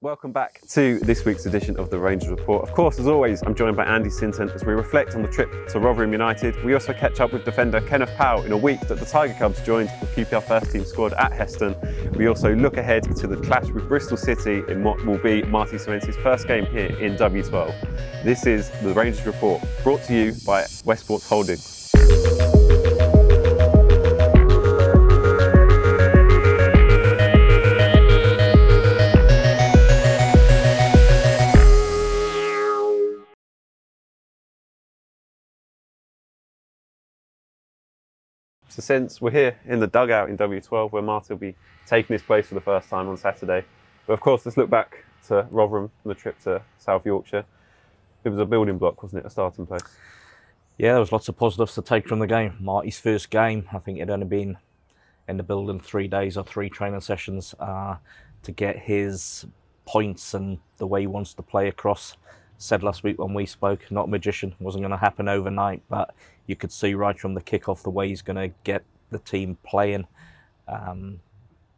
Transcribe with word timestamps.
Welcome 0.00 0.30
back 0.30 0.60
to 0.68 1.00
this 1.00 1.24
week's 1.24 1.46
edition 1.46 1.76
of 1.76 1.90
the 1.90 1.98
Rangers 1.98 2.28
Report. 2.28 2.62
Of 2.62 2.72
course, 2.72 3.00
as 3.00 3.08
always, 3.08 3.42
I'm 3.42 3.56
joined 3.56 3.76
by 3.76 3.84
Andy 3.84 4.10
Sinton 4.10 4.48
as 4.50 4.64
we 4.64 4.72
reflect 4.72 5.16
on 5.16 5.22
the 5.22 5.28
trip 5.28 5.50
to 5.70 5.80
Rotherham 5.80 6.12
United. 6.12 6.62
We 6.62 6.72
also 6.72 6.92
catch 6.92 7.18
up 7.18 7.32
with 7.32 7.44
defender 7.44 7.80
Kenneth 7.80 8.12
Paal 8.16 8.44
in 8.44 8.52
a 8.52 8.56
week 8.56 8.78
that 8.82 9.00
the 9.00 9.04
Tiger 9.04 9.34
Cubs 9.34 9.60
joined 9.62 9.88
the 10.00 10.06
QPR 10.06 10.44
first 10.44 10.70
team 10.70 10.84
squad 10.84 11.14
at 11.14 11.32
Heston. 11.32 11.74
We 12.12 12.28
also 12.28 12.54
look 12.54 12.76
ahead 12.76 13.16
to 13.16 13.26
the 13.26 13.38
clash 13.38 13.66
with 13.70 13.88
Bristol 13.88 14.16
City 14.16 14.62
in 14.68 14.84
what 14.84 15.04
will 15.04 15.18
be 15.18 15.42
Martí 15.42 15.80
Cifuentes's 15.80 16.16
first 16.18 16.46
game 16.46 16.66
here 16.66 16.96
in 17.00 17.16
W12. 17.16 18.22
This 18.22 18.46
is 18.46 18.70
the 18.82 18.94
Rangers 18.94 19.26
Report, 19.26 19.60
brought 19.82 20.04
to 20.04 20.14
you 20.14 20.32
by 20.46 20.62
Westports 20.84 21.28
Holdings. 21.28 22.57
So 38.78 38.82
Sints 38.82 39.20
we're 39.20 39.32
here 39.32 39.58
in 39.66 39.80
the 39.80 39.88
dugout 39.88 40.30
in 40.30 40.38
W12 40.38 40.92
where 40.92 41.02
Marty 41.02 41.34
will 41.34 41.40
be 41.40 41.56
taking 41.84 42.14
his 42.14 42.22
place 42.22 42.46
for 42.46 42.54
the 42.54 42.60
first 42.60 42.88
time 42.88 43.08
on 43.08 43.16
Saturday. 43.16 43.64
But 44.06 44.12
of 44.12 44.20
course, 44.20 44.46
let's 44.46 44.56
look 44.56 44.70
back 44.70 45.04
to 45.26 45.48
Rotherham 45.50 45.90
and 46.04 46.10
the 46.12 46.14
trip 46.14 46.38
to 46.44 46.62
South 46.78 47.04
Yorkshire. 47.04 47.44
It 48.22 48.28
was 48.28 48.38
a 48.38 48.46
building 48.46 48.78
block, 48.78 49.02
wasn't 49.02 49.24
it, 49.24 49.26
a 49.26 49.30
starting 49.30 49.66
place? 49.66 49.82
Yeah, 50.76 50.92
there 50.92 51.00
was 51.00 51.10
lots 51.10 51.28
of 51.28 51.36
positives 51.36 51.74
to 51.74 51.82
take 51.82 52.06
from 52.06 52.20
the 52.20 52.28
game. 52.28 52.54
Marty's 52.60 53.00
first 53.00 53.30
game, 53.30 53.68
I 53.72 53.80
think 53.80 53.98
it 53.98 54.08
only 54.10 54.26
been 54.26 54.58
in 55.26 55.38
the 55.38 55.42
building 55.42 55.80
three 55.80 56.06
days 56.06 56.36
or 56.36 56.44
three 56.44 56.70
training 56.70 57.00
sessions 57.00 57.56
uh, 57.58 57.96
to 58.44 58.52
get 58.52 58.78
his 58.78 59.44
points 59.86 60.34
and 60.34 60.58
the 60.76 60.86
way 60.86 61.00
he 61.00 61.08
wants 61.08 61.34
to 61.34 61.42
play 61.42 61.66
across. 61.66 62.16
Said 62.58 62.82
last 62.82 63.04
week 63.04 63.18
when 63.18 63.34
we 63.34 63.46
spoke, 63.46 63.90
not 63.90 64.04
a 64.06 64.10
magician, 64.10 64.54
wasn't 64.58 64.82
going 64.82 64.90
to 64.90 64.96
happen 64.96 65.28
overnight, 65.28 65.82
but 65.88 66.14
you 66.46 66.56
could 66.56 66.72
see 66.72 66.94
right 66.94 67.18
from 67.18 67.34
the 67.34 67.40
kickoff 67.40 67.82
the 67.82 67.90
way 67.90 68.08
he's 68.08 68.22
going 68.22 68.36
to 68.36 68.54
get 68.64 68.82
the 69.10 69.20
team 69.20 69.56
playing. 69.62 70.06
Um, 70.66 71.20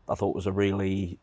I 0.09 0.15
thought 0.15 0.31
it 0.31 0.37
was 0.37 0.47
a 0.47 0.53
really 0.53 1.19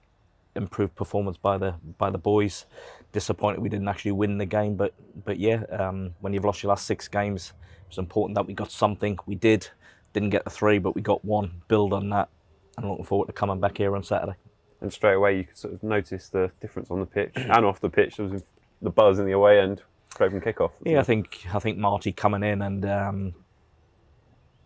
improved 0.56 0.96
performance 0.96 1.38
by 1.38 1.58
the 1.58 1.76
by 1.98 2.10
the 2.10 2.18
boys. 2.18 2.66
Disappointed 3.12 3.62
we 3.62 3.70
didn't 3.70 3.88
actually 3.88 4.12
win 4.12 4.38
the 4.38 4.46
game, 4.46 4.76
but 4.76 4.94
but 5.26 5.40
yeah, 5.40 5.64
um, 5.72 6.14
when 6.20 6.34
you've 6.34 6.46
lost 6.46 6.64
your 6.64 6.70
last 6.70 6.86
six 6.86 7.08
games, 7.08 7.54
it's 7.88 7.98
important 7.98 8.36
that 8.36 8.46
we 8.46 8.54
got 8.54 8.72
something. 8.72 9.18
We 9.26 9.36
did, 9.36 9.68
didn't 10.14 10.30
get 10.30 10.44
the 10.44 10.50
three, 10.50 10.80
but 10.80 10.96
we 10.96 11.02
got 11.02 11.24
one. 11.26 11.62
Build 11.68 11.94
on 11.94 12.10
that, 12.10 12.30
and 12.76 12.86
I'm 12.86 12.92
looking 12.92 13.06
forward 13.06 13.28
to 13.28 13.34
coming 13.34 13.60
back 13.60 13.78
here 13.78 13.96
on 13.96 14.04
Saturday. 14.04 14.38
And 14.82 14.94
straight 14.94 15.16
away, 15.16 15.38
you 15.38 15.44
could 15.46 15.58
sort 15.58 15.74
of 15.74 15.84
notice 15.84 16.30
the 16.30 16.52
difference 16.62 16.92
on 16.92 17.00
the 17.00 17.06
pitch 17.06 17.34
and 17.36 17.66
off 17.66 17.80
the 17.80 17.90
pitch. 17.90 18.18
There 18.18 18.28
was 18.28 18.44
the 18.82 18.90
buzz 18.90 19.20
in 19.20 19.26
the 19.26 19.32
away 19.32 19.60
end 19.60 19.82
straight 20.12 20.32
from 20.32 20.42
kickoff. 20.42 20.72
Yeah, 20.84 20.98
it? 20.98 21.00
I 21.00 21.04
think 21.04 21.46
I 21.54 21.60
think 21.60 21.78
Marty 21.78 22.12
coming 22.12 22.44
in 22.44 22.62
and 22.62 22.86
um, 22.86 23.34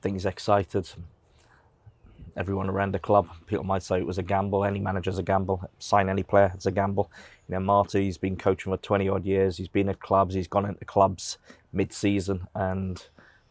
excited. 0.04 0.90
Everyone 2.38 2.70
around 2.70 2.94
the 2.94 3.00
club, 3.00 3.28
people 3.46 3.66
might 3.66 3.84
say 3.84 3.98
it 3.98 4.06
was 4.06 4.18
a 4.18 4.24
gamble. 4.24 4.64
Any 4.64 4.80
manager's 4.80 5.18
a 5.18 5.24
gamble. 5.24 5.70
Sign 5.80 6.08
any 6.08 6.24
player, 6.24 6.52
it's 6.56 6.66
a 6.66 6.72
gamble. 6.72 7.12
You 7.50 7.56
know, 7.56 7.60
Marty's 7.60 8.18
been 8.18 8.38
coaching 8.38 8.72
for 8.72 8.78
20 8.78 9.10
odd 9.10 9.26
years. 9.26 9.58
He's 9.58 9.68
been 9.68 9.90
at 9.90 10.00
clubs. 10.00 10.34
He's 10.34 10.48
gone 10.48 10.66
into 10.66 10.86
clubs 10.86 11.38
mid-season 11.74 12.48
and 12.56 13.06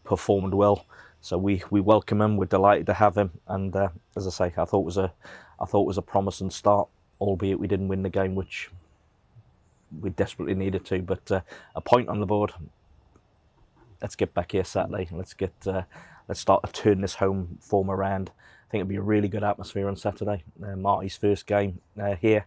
performed 0.04 0.54
well. 0.54 0.86
So 1.20 1.36
we, 1.36 1.62
we 1.70 1.82
welcome 1.82 2.22
him. 2.22 2.38
We're 2.38 2.46
delighted 2.46 2.86
to 2.86 2.94
have 2.94 3.16
him. 3.16 3.32
And 3.46 3.76
uh, 3.76 3.90
as 4.16 4.26
I 4.26 4.30
say, 4.30 4.54
I 4.56 4.64
thought 4.64 4.80
it 4.80 4.86
was 4.86 4.96
a 4.96 5.12
I 5.60 5.66
thought 5.66 5.86
was 5.86 5.98
a 5.98 6.02
promising 6.02 6.50
start, 6.50 6.88
albeit 7.20 7.60
we 7.60 7.68
didn't 7.68 7.88
win 7.88 8.02
the 8.02 8.08
game, 8.08 8.34
which 8.34 8.70
we 10.00 10.10
desperately 10.10 10.54
needed 10.54 10.84
to. 10.86 11.02
But 11.02 11.30
uh, 11.30 11.40
a 11.74 11.80
point 11.80 12.08
on 12.08 12.20
the 12.20 12.26
board. 12.26 12.52
Let's 14.00 14.16
get 14.16 14.32
back 14.32 14.52
here 14.52 14.64
Saturday. 14.64 15.08
Let's 15.10 15.34
get 15.34 15.52
uh, 15.66 15.82
let's 16.28 16.40
start 16.40 16.64
to 16.64 16.72
turn 16.72 17.00
this 17.00 17.14
home 17.14 17.58
form 17.60 17.90
around. 17.90 18.30
I 18.30 18.70
think 18.70 18.82
it'll 18.82 18.88
be 18.88 18.96
a 18.96 19.02
really 19.02 19.28
good 19.28 19.44
atmosphere 19.44 19.88
on 19.88 19.96
Saturday. 19.96 20.44
Uh, 20.62 20.76
Marty's 20.76 21.16
first 21.16 21.46
game 21.46 21.80
uh, 22.00 22.14
here. 22.14 22.46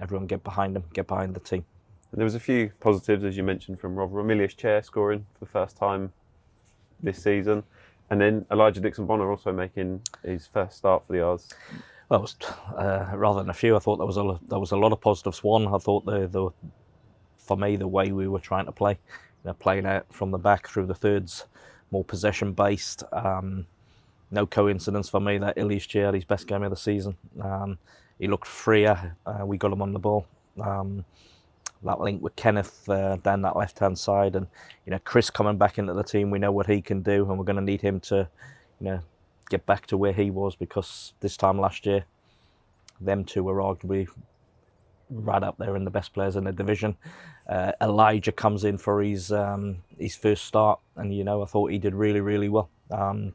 Everyone 0.00 0.26
get 0.26 0.42
behind 0.42 0.76
him, 0.76 0.84
get 0.94 1.06
behind 1.06 1.34
the 1.34 1.40
team. 1.40 1.64
There 2.12 2.24
was 2.24 2.34
a 2.34 2.40
few 2.40 2.72
positives, 2.80 3.24
as 3.24 3.36
you 3.36 3.42
mentioned, 3.42 3.78
from 3.78 3.94
Rob 3.94 4.14
Ilias 4.30 4.54
Chair 4.54 4.82
scoring 4.82 5.26
for 5.34 5.44
the 5.44 5.50
first 5.50 5.76
time 5.76 6.12
this 7.02 7.22
season. 7.22 7.62
And 8.10 8.20
then 8.20 8.46
Elijah 8.50 8.80
Dixon 8.80 9.04
Bonner 9.04 9.30
also 9.30 9.52
making 9.52 10.00
his 10.24 10.46
first 10.46 10.78
start 10.78 11.06
for 11.06 11.12
the 11.12 11.22
R's. 11.22 11.48
Well, 12.08 12.22
was, 12.22 12.36
uh, 12.76 13.06
rather 13.14 13.40
than 13.40 13.50
a 13.50 13.54
few, 13.54 13.76
I 13.76 13.80
thought 13.80 13.98
there 13.98 14.06
was 14.06 14.16
a 14.16 14.38
there 14.48 14.58
was 14.58 14.72
a 14.72 14.76
lot 14.76 14.92
of 14.92 15.00
positives. 15.00 15.44
One, 15.44 15.68
I 15.68 15.78
thought 15.78 16.06
the 16.06 16.26
the 16.26 16.50
for 17.36 17.56
me 17.56 17.76
the 17.76 17.88
way 17.88 18.12
we 18.12 18.28
were 18.28 18.38
trying 18.38 18.66
to 18.66 18.72
play, 18.72 18.92
you 18.92 19.48
know, 19.48 19.52
playing 19.54 19.86
out 19.86 20.06
from 20.12 20.30
the 20.30 20.38
back 20.38 20.68
through 20.68 20.86
the 20.86 20.94
thirds, 20.94 21.46
more 21.90 22.04
possession 22.04 22.52
based. 22.52 23.04
Um, 23.12 23.66
no 24.30 24.46
coincidence 24.46 25.08
for 25.08 25.20
me 25.20 25.38
that 25.38 25.56
Ilias 25.56 25.86
Chair 25.86 26.12
his 26.12 26.24
best 26.24 26.46
game 26.46 26.62
of 26.62 26.70
the 26.70 26.76
season. 26.76 27.16
Um, 27.40 27.78
he 28.18 28.26
looked 28.26 28.46
freer. 28.46 29.16
Uh, 29.24 29.44
we 29.46 29.56
got 29.56 29.72
him 29.72 29.82
on 29.82 29.92
the 29.92 29.98
ball. 29.98 30.26
Um, 30.60 31.04
that 31.84 32.00
link 32.00 32.22
with 32.22 32.34
Kenneth 32.36 32.88
uh, 32.88 33.16
down 33.16 33.42
that 33.42 33.56
left 33.56 33.78
hand 33.78 33.98
side, 33.98 34.34
and 34.34 34.46
you 34.84 34.90
know 34.90 34.98
Chris 35.04 35.30
coming 35.30 35.58
back 35.58 35.78
into 35.78 35.94
the 35.94 36.02
team. 36.02 36.30
We 36.30 36.38
know 36.38 36.52
what 36.52 36.66
he 36.66 36.80
can 36.80 37.02
do, 37.02 37.28
and 37.28 37.38
we're 37.38 37.44
going 37.44 37.56
to 37.56 37.62
need 37.62 37.80
him 37.80 38.00
to, 38.00 38.28
you 38.80 38.84
know, 38.84 39.00
get 39.48 39.66
back 39.66 39.86
to 39.86 39.96
where 39.96 40.12
he 40.12 40.30
was 40.30 40.56
because 40.56 41.12
this 41.20 41.36
time 41.36 41.58
last 41.58 41.86
year, 41.86 42.04
them 43.00 43.24
two 43.24 43.44
were 43.44 43.56
arguably 43.56 44.08
right 45.10 45.42
up 45.42 45.56
there 45.58 45.76
in 45.76 45.84
the 45.84 45.90
best 45.90 46.12
players 46.12 46.36
in 46.36 46.44
the 46.44 46.52
division. 46.52 46.96
Uh, 47.48 47.72
Elijah 47.80 48.32
comes 48.32 48.64
in 48.64 48.76
for 48.76 49.02
his 49.02 49.32
um, 49.32 49.78
his 49.98 50.14
first 50.14 50.44
start, 50.44 50.80
and 50.96 51.14
you 51.14 51.24
know 51.24 51.42
I 51.42 51.46
thought 51.46 51.70
he 51.70 51.78
did 51.78 51.94
really 51.94 52.20
really 52.20 52.48
well. 52.48 52.68
Um, 52.90 53.34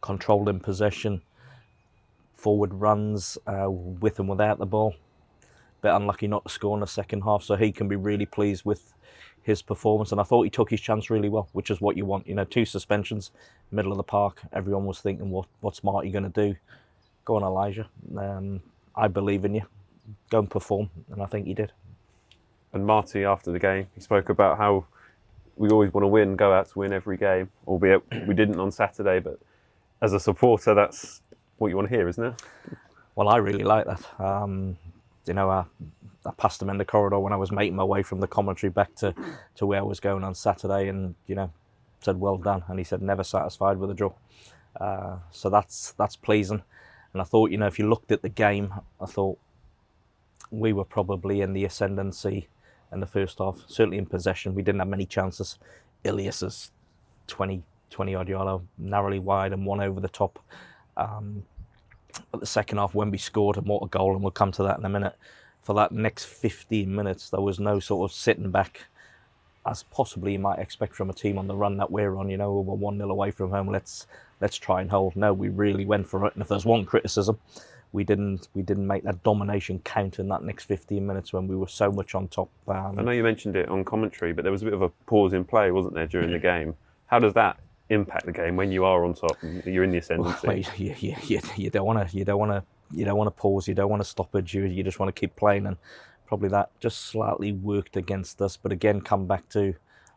controlled 0.00 0.48
in 0.48 0.60
possession, 0.60 1.22
forward 2.34 2.72
runs 2.72 3.38
uh, 3.46 3.68
with 3.68 4.18
and 4.20 4.28
without 4.28 4.58
the 4.58 4.66
ball. 4.66 4.94
Bit 5.82 5.92
unlucky 5.92 6.28
not 6.28 6.44
to 6.44 6.50
score 6.50 6.76
in 6.76 6.80
the 6.80 6.86
second 6.86 7.22
half, 7.22 7.42
so 7.42 7.56
he 7.56 7.72
can 7.72 7.88
be 7.88 7.96
really 7.96 8.26
pleased 8.26 8.64
with 8.64 8.94
his 9.46 9.62
performance. 9.62 10.10
And 10.12 10.20
I 10.20 10.24
thought 10.24 10.42
he 10.42 10.50
took 10.50 10.68
his 10.68 10.80
chance 10.80 11.08
really 11.08 11.28
well, 11.28 11.48
which 11.52 11.70
is 11.70 11.80
what 11.80 11.96
you 11.96 12.04
want. 12.04 12.26
You 12.26 12.34
know, 12.34 12.44
two 12.44 12.64
suspensions, 12.64 13.30
middle 13.70 13.92
of 13.92 13.96
the 13.96 14.02
park. 14.02 14.42
Everyone 14.52 14.84
was 14.84 15.00
thinking, 15.00 15.30
what 15.30 15.46
what's 15.60 15.82
Marty 15.84 16.10
going 16.10 16.30
to 16.30 16.48
do? 16.48 16.56
Go 17.24 17.36
on, 17.36 17.42
Elijah. 17.42 17.88
Um, 18.18 18.60
I 18.94 19.08
believe 19.08 19.44
in 19.44 19.54
you. 19.54 19.62
Go 20.30 20.40
and 20.40 20.50
perform, 20.50 20.90
and 21.12 21.22
I 21.22 21.26
think 21.26 21.46
he 21.46 21.54
did. 21.54 21.72
And 22.72 22.84
Marty, 22.84 23.24
after 23.24 23.52
the 23.52 23.58
game, 23.58 23.86
he 23.94 24.00
spoke 24.00 24.28
about 24.28 24.58
how 24.58 24.86
we 25.56 25.68
always 25.70 25.92
want 25.94 26.02
to 26.02 26.08
win, 26.08 26.36
go 26.36 26.52
out 26.52 26.68
to 26.68 26.78
win 26.78 26.92
every 26.92 27.16
game, 27.16 27.48
albeit 27.66 28.02
we 28.26 28.34
didn't 28.34 28.60
on 28.60 28.70
Saturday, 28.70 29.20
but 29.20 29.38
as 30.02 30.12
a 30.12 30.20
supporter, 30.20 30.74
that's 30.74 31.22
what 31.58 31.68
you 31.68 31.76
want 31.76 31.88
to 31.88 31.96
hear, 31.96 32.06
isn't 32.08 32.24
it? 32.24 32.42
Well, 33.14 33.28
I 33.28 33.38
really 33.38 33.64
like 33.64 33.86
that. 33.86 34.20
Um, 34.20 34.76
you 35.26 35.34
know, 35.34 35.48
I, 35.48 35.64
I 36.26 36.32
passed 36.32 36.60
him 36.60 36.70
in 36.70 36.78
the 36.78 36.84
corridor 36.84 37.18
when 37.18 37.32
I 37.32 37.36
was 37.36 37.52
making 37.52 37.76
my 37.76 37.84
way 37.84 38.02
from 38.02 38.20
the 38.20 38.26
commentary 38.26 38.70
back 38.70 38.94
to, 38.96 39.14
to 39.56 39.66
where 39.66 39.80
I 39.80 39.84
was 39.84 40.00
going 40.00 40.24
on 40.24 40.34
Saturday, 40.34 40.88
and 40.88 41.14
you 41.26 41.34
know, 41.34 41.50
said 42.00 42.18
well 42.18 42.36
done, 42.36 42.64
and 42.68 42.78
he 42.78 42.84
said 42.84 43.02
never 43.02 43.24
satisfied 43.24 43.78
with 43.78 43.90
a 43.90 43.94
draw. 43.94 44.12
Uh, 44.80 45.16
so 45.30 45.48
that's 45.48 45.92
that's 45.92 46.16
pleasing. 46.16 46.62
And 47.12 47.22
I 47.22 47.24
thought, 47.24 47.50
you 47.50 47.56
know, 47.56 47.66
if 47.66 47.78
you 47.78 47.88
looked 47.88 48.12
at 48.12 48.22
the 48.22 48.28
game, 48.28 48.74
I 49.00 49.06
thought 49.06 49.38
we 50.50 50.72
were 50.72 50.84
probably 50.84 51.40
in 51.40 51.52
the 51.52 51.64
ascendancy 51.64 52.48
in 52.92 53.00
the 53.00 53.06
first 53.06 53.38
half. 53.38 53.64
Certainly 53.66 53.98
in 53.98 54.06
possession, 54.06 54.54
we 54.54 54.62
didn't 54.62 54.80
have 54.80 54.88
many 54.88 55.06
chances. 55.06 55.58
Ilias's 56.04 56.70
20, 57.26 57.62
20 57.90 58.14
odd 58.14 58.28
yard, 58.28 58.62
narrowly 58.78 59.18
wide 59.18 59.52
and 59.52 59.66
one 59.66 59.80
over 59.80 60.00
the 60.00 60.08
top. 60.08 60.38
Um, 60.96 61.44
but 62.30 62.40
the 62.40 62.46
second 62.46 62.78
half, 62.78 62.94
when 62.94 63.10
we 63.10 63.18
scored, 63.18 63.56
and 63.56 63.66
what 63.66 63.82
a 63.82 63.88
goal, 63.88 64.14
and 64.14 64.22
we'll 64.22 64.30
come 64.30 64.52
to 64.52 64.62
that 64.62 64.78
in 64.78 64.84
a 64.84 64.88
minute. 64.88 65.16
For 65.66 65.74
that 65.74 65.90
next 65.90 66.26
15 66.26 66.94
minutes, 66.94 67.28
there 67.30 67.40
was 67.40 67.58
no 67.58 67.80
sort 67.80 68.08
of 68.08 68.16
sitting 68.16 68.52
back, 68.52 68.82
as 69.66 69.82
possibly 69.82 70.34
you 70.34 70.38
might 70.38 70.60
expect 70.60 70.94
from 70.94 71.10
a 71.10 71.12
team 71.12 71.38
on 71.38 71.48
the 71.48 71.56
run 71.56 71.76
that 71.78 71.90
we're 71.90 72.16
on. 72.18 72.30
You 72.30 72.36
know, 72.36 72.60
we're 72.60 72.76
one 72.76 72.98
0 72.98 73.10
away 73.10 73.32
from 73.32 73.50
home. 73.50 73.66
Let's 73.66 74.06
let's 74.40 74.56
try 74.56 74.80
and 74.80 74.88
hold. 74.88 75.16
No, 75.16 75.32
we 75.32 75.48
really 75.48 75.84
went 75.84 76.06
for 76.06 76.24
it. 76.24 76.34
And 76.34 76.40
if 76.40 76.46
there's 76.46 76.64
one 76.64 76.84
criticism, 76.84 77.40
we 77.90 78.04
didn't 78.04 78.46
we 78.54 78.62
didn't 78.62 78.86
make 78.86 79.02
that 79.02 79.24
domination 79.24 79.80
count 79.80 80.20
in 80.20 80.28
that 80.28 80.44
next 80.44 80.66
15 80.66 81.04
minutes 81.04 81.32
when 81.32 81.48
we 81.48 81.56
were 81.56 81.66
so 81.66 81.90
much 81.90 82.14
on 82.14 82.28
top. 82.28 82.48
Um, 82.68 82.96
I 82.96 83.02
know 83.02 83.10
you 83.10 83.24
mentioned 83.24 83.56
it 83.56 83.68
on 83.68 83.84
commentary, 83.84 84.32
but 84.32 84.42
there 84.42 84.52
was 84.52 84.62
a 84.62 84.66
bit 84.66 84.74
of 84.74 84.82
a 84.82 84.90
pause 85.08 85.32
in 85.32 85.44
play, 85.44 85.72
wasn't 85.72 85.94
there, 85.94 86.06
during 86.06 86.30
the 86.30 86.38
game? 86.38 86.76
How 87.06 87.18
does 87.18 87.34
that 87.34 87.58
impact 87.88 88.26
the 88.26 88.32
game 88.32 88.54
when 88.54 88.70
you 88.70 88.84
are 88.84 89.04
on 89.04 89.14
top 89.14 89.36
and 89.42 89.64
you're 89.64 89.82
in 89.82 89.90
the 89.90 89.98
ascendancy? 90.04 90.46
Well, 90.46 90.58
you, 90.58 90.94
you, 91.00 91.16
you, 91.24 91.40
you 91.56 91.70
don't 91.70 91.86
want 91.86 92.08
to 92.08 92.16
you 92.16 92.24
don't 92.24 92.38
want 92.38 92.52
to 92.52 92.62
you 92.92 93.04
don't 93.04 93.16
want 93.16 93.28
to 93.28 93.40
pause. 93.40 93.68
You 93.68 93.74
don't 93.74 93.90
want 93.90 94.02
to 94.02 94.08
stop 94.08 94.34
it. 94.34 94.52
You 94.52 94.64
you 94.64 94.82
just 94.82 94.98
want 94.98 95.14
to 95.14 95.18
keep 95.18 95.36
playing, 95.36 95.66
and 95.66 95.76
probably 96.26 96.48
that 96.50 96.70
just 96.80 97.06
slightly 97.06 97.52
worked 97.52 97.96
against 97.96 98.40
us. 98.42 98.56
But 98.56 98.72
again, 98.72 99.00
come 99.00 99.26
back 99.26 99.48
to 99.50 99.74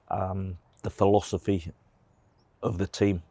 um, 0.10 0.57
the 0.81 0.89
philosophy 0.89 1.71
of 2.62 2.77
the 2.77 2.88
team 2.88 3.24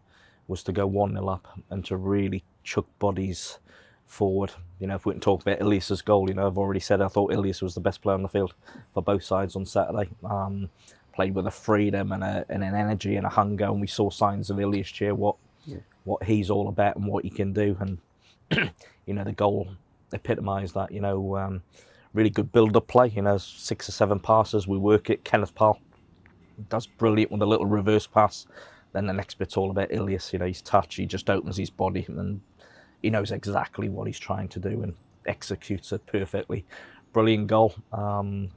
was 0.46 0.62
to 0.62 0.72
go 0.72 0.86
one 0.86 1.12
0 1.12 1.28
up 1.28 1.58
and 1.70 1.84
to 1.84 1.96
really 1.96 2.42
chuck 2.64 2.86
bodies 2.98 3.58
forward. 4.06 4.52
You 4.78 4.86
know, 4.86 4.94
if 4.94 5.04
we 5.04 5.12
can 5.12 5.20
talk 5.20 5.42
about 5.42 5.60
Ilias's 5.60 6.02
goal, 6.02 6.28
you 6.28 6.34
know, 6.34 6.46
I've 6.46 6.58
already 6.58 6.80
said 6.80 7.00
I 7.02 7.08
thought 7.08 7.32
Ilias 7.32 7.62
was 7.62 7.74
the 7.74 7.80
best 7.80 8.00
player 8.00 8.14
on 8.14 8.22
the 8.22 8.28
field 8.28 8.54
for 8.94 9.02
both 9.02 9.22
sides 9.22 9.54
on 9.56 9.66
Saturday. 9.66 10.08
Um, 10.24 10.70
played 11.12 11.34
with 11.34 11.46
a 11.46 11.50
freedom 11.50 12.12
and, 12.12 12.22
a, 12.22 12.44
and 12.48 12.62
an 12.62 12.74
energy 12.74 13.16
and 13.16 13.26
a 13.26 13.28
hunger, 13.28 13.64
and 13.64 13.80
we 13.80 13.86
saw 13.86 14.08
signs 14.08 14.50
of 14.50 14.60
Ilias 14.60 14.88
Chair 14.88 15.14
what 15.14 15.36
yeah. 15.66 15.78
what 16.04 16.22
he's 16.22 16.48
all 16.48 16.68
about 16.68 16.96
and 16.96 17.06
what 17.06 17.24
he 17.24 17.30
can 17.30 17.52
do. 17.52 17.76
And 17.80 18.70
you 19.08 19.14
know, 19.14 19.24
the 19.24 19.32
goal 19.32 19.68
epitomised 20.12 20.74
that. 20.74 20.92
You 20.92 21.00
know, 21.00 21.36
um, 21.36 21.62
really 22.12 22.30
good 22.30 22.52
build-up 22.52 22.86
play. 22.86 23.08
You 23.08 23.22
know, 23.22 23.38
six 23.38 23.88
or 23.88 23.92
seven 23.92 24.20
passes. 24.20 24.68
We 24.68 24.78
work 24.78 25.10
it. 25.10 25.24
Kenneth 25.24 25.54
Paal 25.54 25.80
does 26.68 26.86
brilliant 26.86 27.32
with 27.32 27.42
a 27.42 27.46
little 27.46 27.66
reverse 27.66 28.06
pass. 28.06 28.46
Then 28.92 29.06
the 29.06 29.12
next 29.12 29.38
bit's 29.38 29.56
all 29.56 29.70
about 29.70 29.92
Ilias. 29.92 30.32
You 30.32 30.38
know, 30.38 30.46
his 30.46 30.62
touch. 30.62 30.96
He 30.96 31.06
just 31.06 31.30
opens 31.30 31.56
his 31.56 31.70
body 31.70 32.04
and 32.08 32.40
he 33.02 33.10
knows 33.10 33.32
exactly 33.32 33.88
what 33.88 34.06
he's 34.06 34.18
trying 34.18 34.48
to 34.48 34.60
do 34.60 34.82
and 34.82 34.94
executes 35.26 35.92
it 35.92 36.04
perfectly. 36.06 36.64
Brilliant 37.12 37.46
goal. 37.46 37.74
Um, 37.92 38.50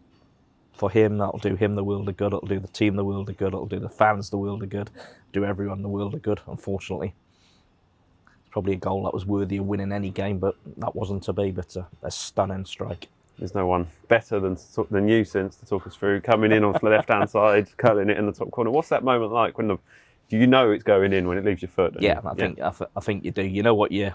for 0.73 0.89
him, 0.89 1.17
that'll 1.17 1.39
do 1.39 1.55
him 1.55 1.75
the 1.75 1.83
world 1.83 2.09
of 2.09 2.17
good. 2.17 2.33
It'll 2.33 2.47
do 2.47 2.59
the 2.59 2.67
team 2.67 2.95
the 2.95 3.05
world 3.05 3.29
of 3.29 3.37
good. 3.37 3.49
It'll 3.53 3.67
do 3.67 3.79
the 3.79 3.89
fans 3.89 4.29
the 4.29 4.37
world 4.37 4.63
of 4.63 4.69
good. 4.69 4.89
Do 5.31 5.45
everyone 5.45 5.81
the 5.81 5.89
world 5.89 6.13
of 6.13 6.21
good. 6.21 6.39
Unfortunately, 6.47 7.13
probably 8.51 8.73
a 8.73 8.77
goal 8.77 9.03
that 9.03 9.13
was 9.13 9.25
worthy 9.25 9.57
of 9.57 9.65
winning 9.65 9.91
any 9.91 10.09
game, 10.09 10.37
but 10.37 10.55
that 10.77 10.95
wasn't 10.95 11.23
to 11.23 11.33
be. 11.33 11.51
But 11.51 11.75
a, 11.75 11.87
a 12.03 12.11
stunning 12.11 12.65
strike. 12.65 13.07
There's 13.39 13.55
no 13.55 13.65
one 13.65 13.87
better 14.07 14.39
than 14.39 14.57
than 14.91 15.07
you 15.07 15.23
Sints 15.23 15.55
to 15.57 15.65
talk 15.65 15.87
us 15.87 15.95
through 15.95 16.21
coming 16.21 16.51
in 16.51 16.63
on 16.63 16.73
the 16.73 16.89
left 16.89 17.09
hand 17.09 17.29
side, 17.37 17.75
curling 17.77 18.09
it 18.09 18.17
in 18.17 18.27
the 18.27 18.31
top 18.31 18.51
corner. 18.51 18.69
What's 18.69 18.89
that 18.89 19.03
moment 19.03 19.31
like 19.31 19.57
when 19.57 19.67
the 19.69 19.77
do 20.29 20.37
you 20.37 20.47
know 20.47 20.71
it's 20.71 20.83
going 20.83 21.11
in 21.11 21.27
when 21.27 21.37
it 21.37 21.43
leaves 21.43 21.61
your 21.61 21.69
foot? 21.69 21.95
Yeah, 21.99 22.21
I 22.23 22.33
think 22.35 22.61
I, 22.61 22.69
th- 22.69 22.89
I, 22.95 22.99
think 22.99 23.25
you 23.25 23.31
do. 23.31 23.43
You 23.43 23.63
know 23.63 23.73
what 23.73 23.91
you 23.91 24.13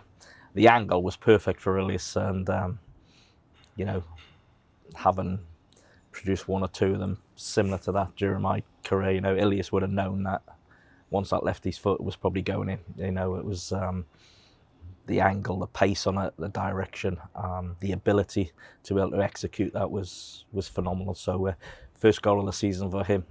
the 0.55 0.69
angle 0.69 1.03
was 1.03 1.17
perfect 1.17 1.61
for 1.61 1.79
Ilias, 1.79 2.17
and 2.17 2.49
um, 2.49 2.79
you 3.75 3.85
know 3.85 4.03
having 4.94 5.41
produced 6.12 6.49
one 6.49 6.62
or 6.62 6.69
two 6.69 6.94
of 6.94 7.00
them 7.00 7.19
similar 7.35 7.77
to 7.77 7.93
that 7.93 8.17
during 8.17 8.41
my 8.41 8.62
career, 8.85 9.11
you 9.11 9.21
know 9.21 9.37
Ilias 9.37 9.73
would 9.73 9.83
have 9.83 9.91
known 9.91 10.23
that 10.23 10.43
once 11.11 11.31
that 11.31 11.44
left 11.44 11.64
his 11.64 11.79
foot 11.79 12.00
was 12.00 12.17
probably 12.17 12.43
going 12.43 12.69
in. 12.69 12.79
You 12.97 13.12
know 13.12 13.37
it 13.37 13.44
was. 13.44 13.73
Um, 13.73 14.06
the 15.06 15.20
angle, 15.20 15.61
the 15.61 15.67
pace 15.69 16.06
on 16.06 16.19
it, 16.19 16.35
the 16.37 16.49
direction, 16.49 17.17
um, 17.37 17.76
the 17.79 17.93
ability 17.93 18.50
to 18.82 18.94
be 18.94 19.00
able 19.00 19.12
to 19.12 19.23
execute 19.23 19.73
that 19.73 19.88
was 19.91 20.44
was 20.53 20.69
phenomenal. 20.69 21.14
So, 21.14 21.47
uh, 21.47 21.55
first 21.94 22.23
goal 22.23 22.41
of 22.41 22.47
the 22.47 22.53
season 22.53 22.91
for 22.91 23.05
him, 23.05 23.25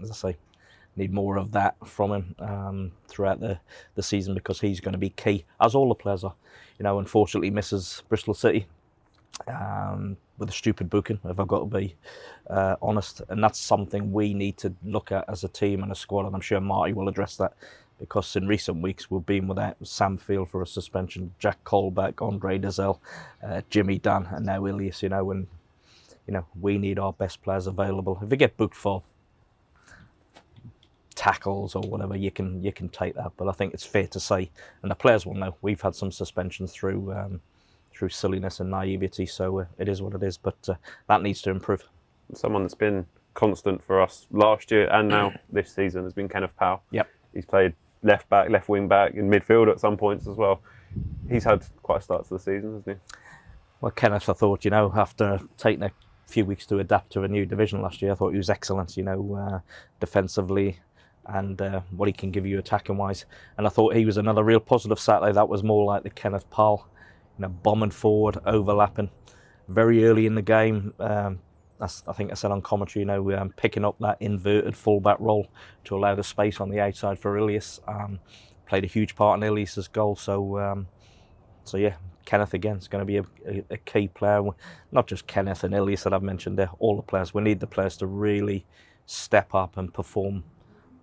as 0.00 0.10
I 0.10 0.14
say, 0.14 0.36
need 0.96 1.12
more 1.12 1.36
of 1.36 1.52
that 1.52 1.76
from 1.84 2.12
him 2.12 2.34
um, 2.38 2.92
throughout 3.08 3.40
the, 3.40 3.58
the 3.94 4.02
season 4.02 4.34
because 4.34 4.60
he's 4.60 4.80
going 4.80 4.92
to 4.92 4.98
be 4.98 5.10
key, 5.10 5.44
as 5.60 5.74
all 5.74 5.88
the 5.88 5.94
players 5.94 6.24
are. 6.24 6.34
You 6.78 6.84
know, 6.84 6.98
unfortunately, 6.98 7.50
misses 7.50 8.02
Bristol 8.08 8.34
City 8.34 8.66
um, 9.46 10.16
with 10.38 10.48
a 10.48 10.52
stupid 10.52 10.90
booking, 10.90 11.18
if 11.24 11.38
I've 11.38 11.48
got 11.48 11.60
to 11.60 11.78
be 11.78 11.96
uh, 12.48 12.76
honest. 12.82 13.22
And 13.28 13.42
that's 13.42 13.58
something 13.58 14.12
we 14.12 14.34
need 14.34 14.56
to 14.58 14.74
look 14.84 15.12
at 15.12 15.24
as 15.28 15.44
a 15.44 15.48
team 15.48 15.82
and 15.82 15.92
a 15.92 15.94
squad. 15.94 16.26
And 16.26 16.34
I'm 16.34 16.40
sure 16.40 16.60
Marty 16.60 16.92
will 16.92 17.08
address 17.08 17.36
that 17.36 17.54
because 17.98 18.36
in 18.36 18.46
recent 18.46 18.80
weeks 18.80 19.10
we've 19.10 19.26
been 19.26 19.48
without 19.48 19.76
Sam 19.82 20.16
Field 20.16 20.50
for 20.50 20.62
a 20.62 20.66
suspension, 20.66 21.34
Jack 21.38 21.62
Colback, 21.64 22.22
Andre 22.24 22.58
Dozzell, 22.58 22.98
uh, 23.42 23.62
Jimmy 23.70 23.98
Dunn, 23.98 24.28
and 24.30 24.46
now 24.46 24.66
Ilias. 24.66 25.02
You 25.02 25.08
know, 25.08 25.30
and 25.30 25.46
you 26.26 26.34
know 26.34 26.46
we 26.60 26.78
need 26.78 26.98
our 26.98 27.12
best 27.12 27.42
players 27.42 27.66
available. 27.66 28.18
If 28.22 28.30
we 28.30 28.36
get 28.36 28.56
booked 28.56 28.76
for 28.76 29.02
tackles 31.14 31.74
or 31.74 31.82
whatever, 31.82 32.16
you 32.16 32.30
can 32.30 32.62
you 32.62 32.72
can 32.72 32.88
take 32.88 33.14
that. 33.16 33.32
But 33.36 33.48
I 33.48 33.52
think 33.52 33.74
it's 33.74 33.84
fair 33.84 34.06
to 34.06 34.20
say, 34.20 34.50
and 34.82 34.90
the 34.90 34.94
players 34.94 35.26
will 35.26 35.34
know, 35.34 35.56
we've 35.62 35.80
had 35.80 35.94
some 35.94 36.12
suspensions 36.12 36.72
through 36.72 37.12
um, 37.12 37.40
through 37.98 38.10
silliness 38.10 38.60
and 38.60 38.70
naivety. 38.70 39.26
So 39.26 39.60
uh, 39.60 39.64
it 39.78 39.88
is 39.88 40.00
what 40.00 40.14
it 40.14 40.22
is. 40.22 40.38
But 40.38 40.56
uh, 40.68 40.74
that 41.08 41.22
needs 41.22 41.42
to 41.42 41.50
improve. 41.50 41.88
Someone 42.34 42.62
that's 42.62 42.74
been 42.74 43.06
constant 43.34 43.82
for 43.82 44.00
us 44.00 44.26
last 44.30 44.70
year 44.70 44.88
and 44.90 45.08
now 45.08 45.32
this 45.52 45.72
season 45.72 46.04
has 46.04 46.12
been 46.12 46.28
Kenneth 46.28 46.56
Paal. 46.56 46.82
Yep. 46.92 47.08
He's 47.34 47.44
played 47.44 47.74
left 48.02 48.28
back, 48.28 48.50
left 48.50 48.68
wing 48.68 48.86
back, 48.88 49.14
in 49.14 49.28
midfield 49.28 49.70
at 49.70 49.80
some 49.80 49.96
points 49.96 50.26
as 50.26 50.36
well. 50.36 50.60
He's 51.28 51.44
had 51.44 51.64
quite 51.82 51.98
a 51.98 52.02
start 52.02 52.24
to 52.28 52.34
the 52.34 52.38
season, 52.38 52.74
hasn't 52.76 52.96
he? 52.96 53.16
Well, 53.80 53.92
Kenneth, 53.92 54.28
I 54.28 54.32
thought, 54.32 54.64
you 54.64 54.70
know, 54.70 54.92
after 54.94 55.40
taking 55.56 55.82
a 55.82 55.92
few 56.26 56.44
weeks 56.44 56.66
to 56.66 56.78
adapt 56.78 57.12
to 57.12 57.22
a 57.22 57.28
new 57.28 57.44
division 57.46 57.82
last 57.82 58.00
year, 58.02 58.12
I 58.12 58.14
thought 58.14 58.30
he 58.30 58.38
was 58.38 58.50
excellent, 58.50 58.96
you 58.96 59.02
know, 59.02 59.34
uh, 59.34 59.60
defensively, 60.00 60.78
and 61.26 61.60
uh, 61.60 61.80
what 61.90 62.08
he 62.08 62.12
can 62.12 62.30
give 62.30 62.46
you 62.46 62.58
attacking 62.58 62.96
wise. 62.96 63.26
And 63.56 63.66
I 63.66 63.70
thought 63.70 63.94
he 63.94 64.04
was 64.04 64.16
another 64.16 64.42
real 64.42 64.60
positive 64.60 64.98
Saturday. 64.98 65.32
That 65.32 65.48
was 65.48 65.62
more 65.62 65.84
like 65.84 66.02
the 66.02 66.10
Kenneth 66.10 66.48
Paal, 66.50 66.88
you 67.38 67.42
know, 67.42 67.48
bombing 67.48 67.90
forward, 67.90 68.38
overlapping. 68.44 69.10
Very 69.68 70.04
early 70.04 70.26
in 70.26 70.34
the 70.34 70.42
game, 70.42 70.94
um, 70.98 71.40
I 71.80 72.12
think 72.12 72.32
I 72.32 72.34
said 72.34 72.50
on 72.50 72.60
commentary, 72.62 73.02
you 73.02 73.06
know, 73.06 73.30
um, 73.32 73.50
picking 73.56 73.84
up 73.84 73.96
that 74.00 74.16
inverted 74.20 74.76
fullback 74.76 75.20
role 75.20 75.46
to 75.84 75.96
allow 75.96 76.14
the 76.14 76.24
space 76.24 76.60
on 76.60 76.70
the 76.70 76.80
outside 76.80 77.18
for 77.18 77.38
Ilias. 77.38 77.80
Um, 77.86 78.18
played 78.66 78.84
a 78.84 78.88
huge 78.88 79.14
part 79.14 79.38
in 79.38 79.44
Ilias's 79.44 79.86
goal. 79.86 80.16
So, 80.16 80.58
um, 80.58 80.88
so 81.64 81.76
yeah, 81.76 81.94
Kenneth 82.24 82.54
again 82.54 82.76
is 82.76 82.88
going 82.88 83.00
to 83.00 83.06
be 83.06 83.18
a, 83.18 83.24
a, 83.46 83.64
a, 83.70 83.76
key 83.76 84.08
player. 84.08 84.42
Not 84.90 85.06
just 85.06 85.26
Kenneth 85.26 85.62
and 85.62 85.72
Ilias 85.72 86.02
that 86.02 86.12
I've 86.12 86.22
mentioned 86.22 86.58
there, 86.58 86.70
all 86.80 86.96
the 86.96 87.02
players. 87.02 87.32
We 87.32 87.42
need 87.42 87.60
the 87.60 87.66
players 87.66 87.96
to 87.98 88.06
really 88.06 88.66
step 89.06 89.54
up 89.54 89.76
and 89.76 89.94
perform 89.94 90.44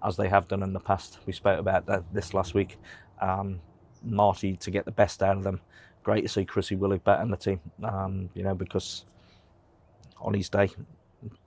as 0.05 0.17
they 0.17 0.27
have 0.27 0.47
done 0.47 0.61
in 0.61 0.73
the 0.73 0.79
past. 0.79 1.19
We 1.25 1.33
spoke 1.33 1.59
about 1.59 1.85
that 1.85 2.03
this 2.13 2.33
last 2.33 2.53
week. 2.53 2.77
Um, 3.21 3.61
Marty 4.03 4.55
to 4.57 4.69
get 4.69 4.85
the 4.85 4.91
best 4.91 5.23
out 5.23 5.37
of 5.37 5.43
them. 5.43 5.61
Great 6.05 6.21
to 6.21 6.29
see 6.29 6.45
Chrissy 6.45 6.75
Willock 6.75 7.03
back 7.03 7.23
in 7.23 7.31
the 7.31 7.35
team, 7.35 7.59
um, 7.83 8.29
you 8.35 8.43
know, 8.43 8.53
because 8.53 9.05
on 10.21 10.35
his 10.35 10.49
day, 10.49 10.69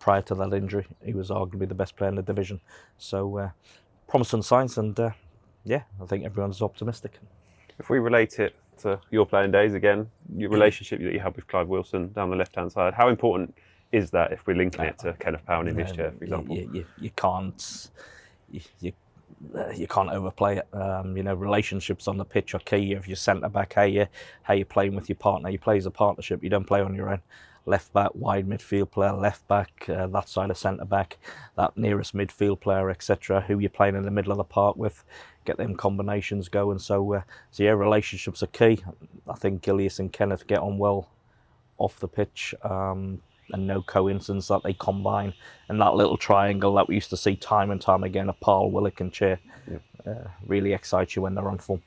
prior 0.00 0.20
to 0.22 0.34
that 0.34 0.52
injury, 0.52 0.84
he 1.04 1.12
was 1.12 1.30
arguably 1.30 1.68
the 1.68 1.76
best 1.76 1.94
player 1.94 2.10
in 2.10 2.16
the 2.16 2.22
division. 2.22 2.60
So, 2.98 3.38
uh, 3.38 3.50
promising 4.08 4.42
signs, 4.42 4.76
and 4.76 4.98
uh, 4.98 5.10
yeah, 5.64 5.82
I 6.02 6.06
think 6.06 6.24
everyone's 6.24 6.60
optimistic. 6.60 7.20
If 7.78 7.88
we 7.88 8.00
relate 8.00 8.40
it 8.40 8.56
to 8.78 8.98
your 9.12 9.26
playing 9.26 9.52
days 9.52 9.74
again, 9.74 10.10
your 10.34 10.50
relationship 10.50 11.00
that 11.02 11.12
you 11.12 11.20
had 11.20 11.36
with 11.36 11.46
Clive 11.46 11.68
Wilson 11.68 12.10
down 12.12 12.28
the 12.28 12.34
left 12.34 12.56
hand 12.56 12.72
side, 12.72 12.94
how 12.94 13.10
important 13.10 13.54
is 13.92 14.10
that 14.10 14.32
if 14.32 14.44
we're 14.44 14.56
linking 14.56 14.86
it 14.86 14.98
to 14.98 15.12
Kenneth 15.20 15.46
Paal 15.46 15.68
in 15.68 15.76
this 15.76 15.92
chair, 15.92 16.12
for 16.18 16.24
example? 16.24 16.56
You, 16.56 16.68
you, 16.72 16.86
you 16.98 17.10
can't 17.10 17.90
you, 18.50 18.92
you, 19.76 19.86
can't 19.86 20.10
overplay 20.10 20.58
it. 20.58 20.68
Um, 20.74 21.16
you 21.16 21.22
know, 21.22 21.34
relationships 21.34 22.08
on 22.08 22.16
the 22.16 22.24
pitch 22.24 22.54
are 22.54 22.60
key. 22.60 22.92
If 22.92 23.06
you're 23.06 23.16
centre 23.16 23.48
back, 23.48 23.74
how 23.74 23.82
you 23.82 24.06
how 24.42 24.54
you're 24.54 24.66
playing 24.66 24.94
with 24.94 25.08
your 25.08 25.16
partner. 25.16 25.50
You 25.50 25.58
play 25.58 25.76
as 25.76 25.86
a 25.86 25.90
partnership. 25.90 26.42
You 26.42 26.50
don't 26.50 26.66
play 26.66 26.80
on 26.80 26.94
your 26.94 27.10
own. 27.10 27.22
Left 27.66 27.92
back, 27.92 28.10
wide 28.14 28.48
midfield 28.48 28.90
player, 28.90 29.12
left 29.12 29.46
back, 29.46 29.86
uh, 29.90 30.06
that 30.06 30.28
side 30.28 30.48
of 30.48 30.56
centre 30.56 30.86
back, 30.86 31.18
that 31.56 31.76
nearest 31.76 32.14
midfield 32.16 32.60
player, 32.60 32.88
etc. 32.88 33.42
Who 33.42 33.58
you're 33.58 33.68
playing 33.68 33.94
in 33.94 34.04
the 34.04 34.10
middle 34.10 34.32
of 34.32 34.38
the 34.38 34.44
park 34.44 34.76
with, 34.76 35.04
get 35.44 35.58
them 35.58 35.76
combinations 35.76 36.48
going. 36.48 36.78
So, 36.78 37.12
uh, 37.12 37.22
so 37.50 37.62
yeah, 37.64 37.70
relationships 37.70 38.42
are 38.42 38.46
key. 38.46 38.82
I 39.28 39.34
think 39.34 39.68
Ilias 39.68 39.98
and 39.98 40.10
Kenneth 40.10 40.46
get 40.46 40.60
on 40.60 40.78
well 40.78 41.10
off 41.76 42.00
the 42.00 42.08
pitch. 42.08 42.54
Um, 42.62 43.20
and 43.52 43.66
no 43.66 43.82
coincidence 43.82 44.48
that 44.48 44.62
they 44.62 44.72
combine 44.74 45.32
and 45.68 45.80
that 45.80 45.94
little 45.94 46.16
triangle 46.16 46.74
that 46.74 46.88
we 46.88 46.94
used 46.94 47.10
to 47.10 47.16
see 47.16 47.36
time 47.36 47.70
and 47.70 47.80
time 47.80 48.04
again 48.04 48.28
of 48.28 48.38
Paal, 48.40 48.70
Willock 48.70 49.00
and 49.00 49.12
Chair 49.12 49.38
uh, 50.06 50.14
really 50.46 50.72
excites 50.72 51.16
you 51.16 51.22
when 51.22 51.34
they're 51.34 51.48
on 51.48 51.58
form. 51.58 51.82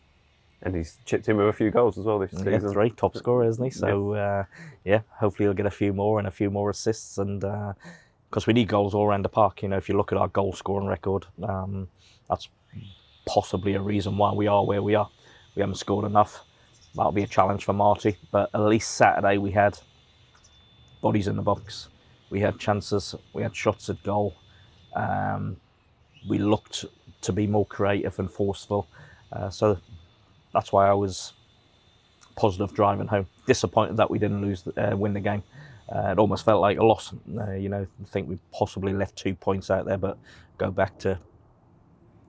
And 0.64 0.76
he's 0.76 1.00
chipped 1.06 1.28
in 1.28 1.38
with 1.38 1.48
a 1.48 1.54
few 1.54 1.72
goals 1.72 1.98
as 1.98 2.06
well 2.06 2.20
this 2.20 2.32
season. 2.32 2.52
Yeah, 2.52 2.60
three 2.60 2.92
top 2.92 3.18
scorer, 3.18 3.46
isn't 3.46 3.64
he? 3.64 3.72
So 3.72 4.14
yeah, 4.14 4.22
uh, 4.22 4.44
yeah 4.84 5.00
hopefully 5.10 5.48
he'll 5.48 5.56
get 5.56 5.66
a 5.66 5.72
few 5.72 5.92
more 5.92 6.20
and 6.20 6.28
a 6.28 6.32
few 6.32 6.52
more 6.52 6.70
assists, 6.70 7.18
and 7.18 7.42
because 7.42 8.44
uh, 8.44 8.48
we 8.48 8.54
need 8.54 8.68
goals 8.68 8.94
all 8.94 9.08
around 9.08 9.26
the 9.26 9.30
park. 9.30 9.64
You 9.64 9.70
know, 9.70 9.78
if 9.78 9.90
you 9.90 9.98
look 9.98 10.12
at 10.12 10.20
our 10.20 10.28
goal 10.28 10.54
scoring 10.54 10.88
record, 10.88 11.26
um, 11.42 11.88
that's 12.30 12.48
possibly 13.26 13.74
a 13.74 13.82
reason 13.82 14.18
why 14.18 14.34
we 14.34 14.46
are 14.46 14.64
where 14.64 14.84
we 14.84 14.94
are. 14.94 15.10
We 15.56 15.62
haven't 15.62 15.76
scored 15.76 16.06
enough. 16.06 16.44
That'll 16.96 17.12
be 17.12 17.24
a 17.24 17.28
challenge 17.28 17.66
for 17.66 17.74
Marty. 17.74 18.18
But 18.32 18.52
at 18.54 18.62
least 18.62 18.92
Saturday 18.92 19.40
we 19.40 19.52
had 19.52 19.80
bodies 21.02 21.28
in 21.28 21.36
the 21.36 21.42
box. 21.42 21.90
We 22.30 22.40
had 22.40 22.60
chances, 22.60 23.16
we 23.34 23.44
had 23.44 23.56
shots 23.56 23.90
at 23.90 24.02
goal. 24.04 24.36
Um, 24.96 25.58
we 26.28 26.38
looked 26.38 26.86
to 27.22 27.34
be 27.34 27.48
more 27.48 27.66
creative 27.66 28.18
and 28.20 28.32
forceful. 28.32 28.88
Uh, 29.32 29.50
so 29.50 29.78
that's 30.54 30.72
why 30.72 30.88
I 30.88 30.94
was 30.94 31.34
positive 32.36 32.74
driving 32.74 33.08
home. 33.08 33.28
Disappointed 33.46 33.98
that 33.98 34.10
we 34.10 34.20
didn't 34.20 34.42
lose, 34.42 34.64
uh, 34.78 34.96
win 34.96 35.14
the 35.14 35.20
game. 35.20 35.44
Uh, 35.94 36.12
it 36.12 36.20
almost 36.20 36.46
felt 36.46 36.62
like 36.62 36.78
a 36.78 36.84
loss. 36.84 37.14
Uh, 37.38 37.52
you 37.52 37.70
know, 37.70 37.86
I 38.02 38.06
think 38.06 38.30
we 38.30 38.40
possibly 38.54 38.94
left 38.94 39.16
two 39.18 39.36
points 39.36 39.70
out 39.70 39.86
there, 39.86 39.98
but 39.98 40.18
go 40.58 40.72
back 40.72 40.98
to 41.00 41.20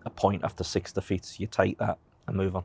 a 0.04 0.10
point 0.10 0.42
after 0.42 0.64
six 0.64 0.92
defeats. 0.92 1.38
You 1.38 1.46
take 1.46 1.78
that 1.78 1.98
and 2.26 2.36
move 2.36 2.56
on. 2.56 2.64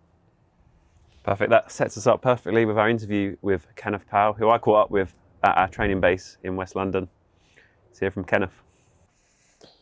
Perfect. 1.23 1.51
That 1.51 1.71
sets 1.71 1.97
us 1.97 2.07
up 2.07 2.21
perfectly 2.21 2.65
with 2.65 2.77
our 2.77 2.89
interview 2.89 3.35
with 3.41 3.67
Kenneth 3.75 4.07
Paal, 4.09 4.33
who 4.33 4.49
I 4.49 4.57
caught 4.57 4.85
up 4.85 4.91
with 4.91 5.13
at 5.43 5.57
our 5.57 5.67
training 5.67 5.99
base 5.99 6.37
in 6.43 6.55
West 6.55 6.75
London. 6.75 7.07
Let's 7.87 7.99
hear 7.99 8.11
from 8.11 8.23
Kenneth. 8.23 8.61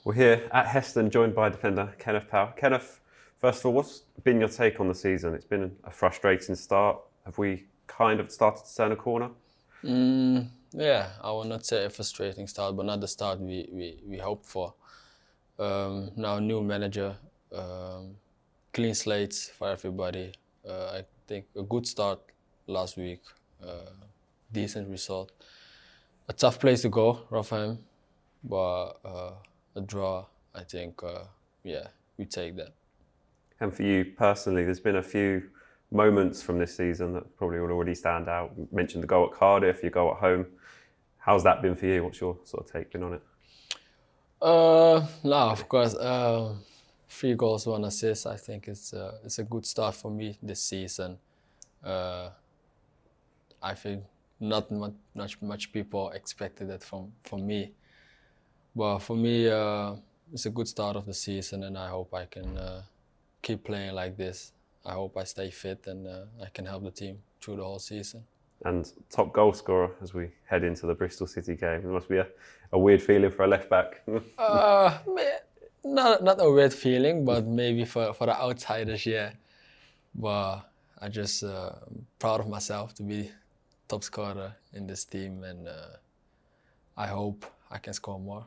We're 0.04 0.14
here 0.14 0.50
at 0.52 0.68
Heston, 0.68 1.10
joined 1.10 1.34
by 1.34 1.50
defender 1.50 1.94
Kenneth 1.98 2.30
Paal. 2.30 2.54
Kenneth, 2.56 3.00
first 3.40 3.60
of 3.60 3.66
all, 3.66 3.74
what's 3.74 4.04
been 4.24 4.40
your 4.40 4.50
take 4.50 4.80
on 4.80 4.88
the 4.88 4.96
season? 4.96 5.34
It's 5.34 5.46
been 5.46 5.76
a 5.84 5.92
frustrating 5.92 6.56
start. 6.56 6.98
Have 7.26 7.38
we 7.38 7.66
kind 7.88 8.20
of 8.20 8.32
started 8.32 8.66
to 8.66 8.76
turn 8.76 8.92
a 8.92 8.96
corner? 8.96 9.30
Mm, 9.84 10.48
yeah, 10.74 11.10
I 11.22 11.32
will 11.32 11.44
not 11.44 11.66
say 11.66 11.86
a 11.86 11.90
frustrating 11.90 12.48
start, 12.48 12.76
but 12.76 12.86
not 12.86 13.02
the 13.02 13.08
start 13.08 13.40
we, 13.40 13.68
we, 13.72 14.00
we 14.06 14.18
hoped 14.18 14.46
for. 14.46 14.74
Um, 15.58 16.12
now, 16.16 16.40
new 16.40 16.62
manager, 16.62 17.16
um, 17.54 18.16
clean 18.74 18.94
slates 18.94 19.50
for 19.50 19.70
everybody. 19.70 20.34
Uh, 20.68 21.00
I 21.00 21.06
think 21.28 21.46
a 21.56 21.64
good 21.64 21.88
start 21.88 22.20
last 22.68 22.98
week, 22.98 23.22
uh, 23.64 23.92
decent 24.52 24.90
result. 24.90 25.32
A 26.28 26.34
tough 26.34 26.60
place 26.60 26.82
to 26.82 26.90
go, 26.90 27.22
Rotherham, 27.30 27.80
but 28.44 28.94
uh, 29.06 29.32
a 29.76 29.82
draw, 29.82 30.26
I 30.54 30.64
think, 30.64 31.04
uh, 31.04 31.26
yeah, 31.64 31.88
we 32.18 32.26
take 32.26 32.56
that. 32.58 32.74
And 33.60 33.74
for 33.74 33.84
you 33.84 34.06
personally, 34.18 34.64
there's 34.64 34.80
been 34.80 34.98
a 34.98 35.04
few 35.04 35.44
moments 35.92 36.42
from 36.42 36.58
this 36.58 36.76
season 36.76 37.14
that 37.14 37.38
probably 37.38 37.60
will 37.60 37.72
already 37.72 37.96
stand 37.96 38.28
out. 38.28 38.52
You 38.58 38.68
mentioned 38.72 39.04
the 39.04 39.08
goal 39.08 39.30
at 39.32 39.38
Cardiff, 39.38 39.82
your 39.82 39.92
goal 39.92 40.12
at 40.12 40.18
home. 40.18 40.46
How's 41.18 41.44
that 41.44 41.62
been 41.62 41.76
for 41.76 41.86
you? 41.86 42.04
What's 42.04 42.20
your 42.20 42.38
sort 42.44 42.66
of 42.66 42.72
take 42.72 42.92
been 42.92 43.04
on 43.04 43.14
it? 43.14 43.22
Uh, 44.42 45.06
no, 45.24 45.36
of 45.36 45.68
course. 45.68 45.96
Uh, 45.96 46.54
three 47.08 47.36
goals, 47.36 47.66
one 47.66 47.86
assist. 47.86 48.28
I 48.28 48.36
think 48.36 48.68
it's 48.68 48.94
uh, 48.94 49.18
it's 49.24 49.40
a 49.40 49.44
good 49.44 49.66
start 49.66 49.96
for 49.96 50.12
me 50.12 50.38
this 50.44 50.62
season. 50.62 51.18
Uh, 51.84 52.30
I 53.62 53.74
think 53.74 54.04
not 54.40 54.72
much, 54.72 54.94
much 55.14 55.42
much 55.42 55.72
people 55.72 56.10
expected 56.12 56.70
it 56.70 56.84
from 56.84 57.12
from 57.24 57.46
me, 57.48 57.72
but 58.76 59.00
for 59.00 59.16
me, 59.16 59.50
uh, 59.50 59.96
it's 60.34 60.46
a 60.46 60.50
good 60.50 60.68
start 60.68 60.96
of 60.96 61.06
the 61.06 61.14
season, 61.14 61.64
and 61.64 61.78
I 61.78 61.90
hope 61.90 62.14
I 62.14 62.26
can 62.26 62.58
uh, 62.58 62.82
keep 63.42 63.64
playing 63.64 63.94
like 63.94 64.18
this. 64.18 64.52
I 64.86 64.94
hope 64.94 65.18
I 65.18 65.24
stay 65.24 65.50
fit 65.50 65.88
and 65.88 66.08
uh, 66.08 66.26
I 66.44 66.50
can 66.54 66.66
help 66.66 66.84
the 66.84 66.92
team 66.92 67.18
through 67.42 67.58
the 67.58 67.64
whole 67.64 67.80
season. 67.80 68.24
And 68.64 68.92
top 69.10 69.34
goal 69.34 69.54
scorer 69.54 69.92
as 70.02 70.14
we 70.14 70.30
head 70.46 70.64
into 70.64 70.86
the 70.86 70.94
Bristol 70.94 71.28
City 71.28 71.56
game. 71.56 71.80
It 71.80 71.86
must 71.86 72.08
be 72.08 72.18
a, 72.18 72.28
a 72.72 72.80
weird 72.80 73.02
feeling 73.02 73.32
for 73.32 73.44
a 73.44 73.48
left 73.48 73.70
back. 73.70 74.02
uh, 74.38 74.98
not 75.84 76.24
not 76.24 76.38
a 76.40 76.50
weird 76.50 76.74
feeling, 76.74 77.26
but 77.26 77.46
maybe 77.46 77.86
for, 77.86 78.14
for 78.14 78.28
the 78.28 78.40
outsiders, 78.40 79.06
yeah. 79.06 79.32
But 80.14 80.62
I 81.00 81.10
just 81.10 81.44
uh, 81.44 81.74
proud 82.20 82.40
of 82.40 82.48
myself 82.48 82.94
to 82.96 83.04
be 83.04 83.30
top 83.88 84.04
scorer 84.04 84.56
in 84.74 84.88
this 84.88 85.06
team, 85.06 85.44
and 85.44 85.68
uh, 85.68 85.98
I 86.98 87.08
hope 87.08 87.46
I 87.70 87.78
can 87.78 87.94
score 87.94 88.20
more. 88.20 88.46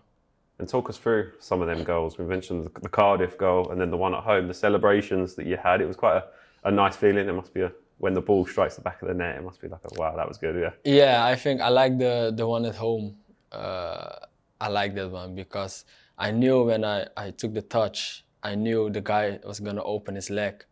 And 0.58 0.68
talk 0.68 0.90
us 0.90 0.96
through 0.96 1.32
some 1.38 1.62
of 1.62 1.68
them 1.68 1.84
goals. 1.84 2.18
We 2.18 2.24
mentioned 2.24 2.64
the, 2.64 2.80
the 2.80 2.88
Cardiff 2.88 3.38
goal 3.38 3.70
and 3.70 3.80
then 3.80 3.90
the 3.90 3.96
one 3.96 4.12
at 4.14 4.24
home, 4.24 4.48
the 4.48 4.54
celebrations 4.54 5.34
that 5.36 5.46
you 5.46 5.56
had. 5.56 5.80
It 5.80 5.86
was 5.86 5.96
quite 5.96 6.16
a, 6.16 6.24
a 6.64 6.70
nice 6.70 6.96
feeling. 6.96 7.28
It 7.28 7.32
must 7.32 7.54
be 7.54 7.60
a, 7.60 7.72
when 7.98 8.14
the 8.14 8.20
ball 8.20 8.44
strikes 8.44 8.74
the 8.74 8.80
back 8.80 9.00
of 9.02 9.08
the 9.08 9.14
net, 9.14 9.36
it 9.36 9.44
must 9.44 9.60
be 9.60 9.68
like, 9.68 9.80
a, 9.84 10.00
wow, 10.00 10.16
that 10.16 10.26
was 10.26 10.36
good, 10.36 10.56
yeah. 10.60 10.72
Yeah, 10.84 11.24
I 11.24 11.36
think 11.36 11.60
I 11.60 11.68
like 11.68 11.98
the, 11.98 12.32
the 12.34 12.46
one 12.46 12.64
at 12.64 12.74
home. 12.74 13.16
Uh, 13.52 14.16
I 14.60 14.68
like 14.68 14.94
that 14.96 15.10
one 15.10 15.36
because 15.36 15.84
I 16.18 16.32
knew 16.32 16.64
when 16.64 16.84
I, 16.84 17.06
I 17.16 17.30
took 17.30 17.54
the 17.54 17.62
touch, 17.62 18.24
I 18.42 18.56
knew 18.56 18.90
the 18.90 19.00
guy 19.00 19.38
was 19.44 19.60
going 19.60 19.76
to 19.76 19.84
open 19.84 20.16
his 20.16 20.30
leg 20.30 20.64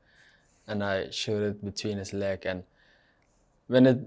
and 0.66 0.82
I 0.82 1.10
shot 1.10 1.42
it 1.42 1.64
between 1.64 1.98
his 1.98 2.12
leg. 2.12 2.44
And 2.44 2.64
when 3.68 3.86
it 3.86 3.98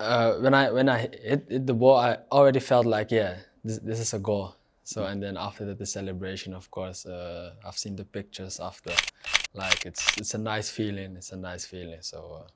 uh, 0.00 0.34
when 0.34 0.54
I 0.54 0.70
when 0.70 0.88
I 0.88 0.98
hit, 0.98 1.46
hit 1.48 1.66
the 1.66 1.74
ball, 1.74 1.96
I 1.96 2.18
already 2.30 2.60
felt 2.60 2.86
like, 2.86 3.10
yeah, 3.10 3.36
this, 3.64 3.78
this 3.78 4.00
is 4.00 4.14
a 4.14 4.18
goal 4.18 4.54
so 4.88 5.04
and 5.04 5.22
then 5.22 5.36
after 5.36 5.66
that, 5.66 5.78
the 5.78 5.84
celebration, 5.84 6.54
of 6.54 6.70
course, 6.70 7.04
uh, 7.04 7.52
I've 7.62 7.76
seen 7.76 7.94
the 7.94 8.06
pictures 8.06 8.58
after. 8.58 8.94
Like 9.52 9.84
it's 9.84 10.16
it's 10.16 10.32
a 10.32 10.38
nice 10.38 10.70
feeling. 10.70 11.14
It's 11.14 11.32
a 11.32 11.36
nice 11.36 11.66
feeling. 11.66 12.00
So 12.00 12.18
uh, 12.40 12.48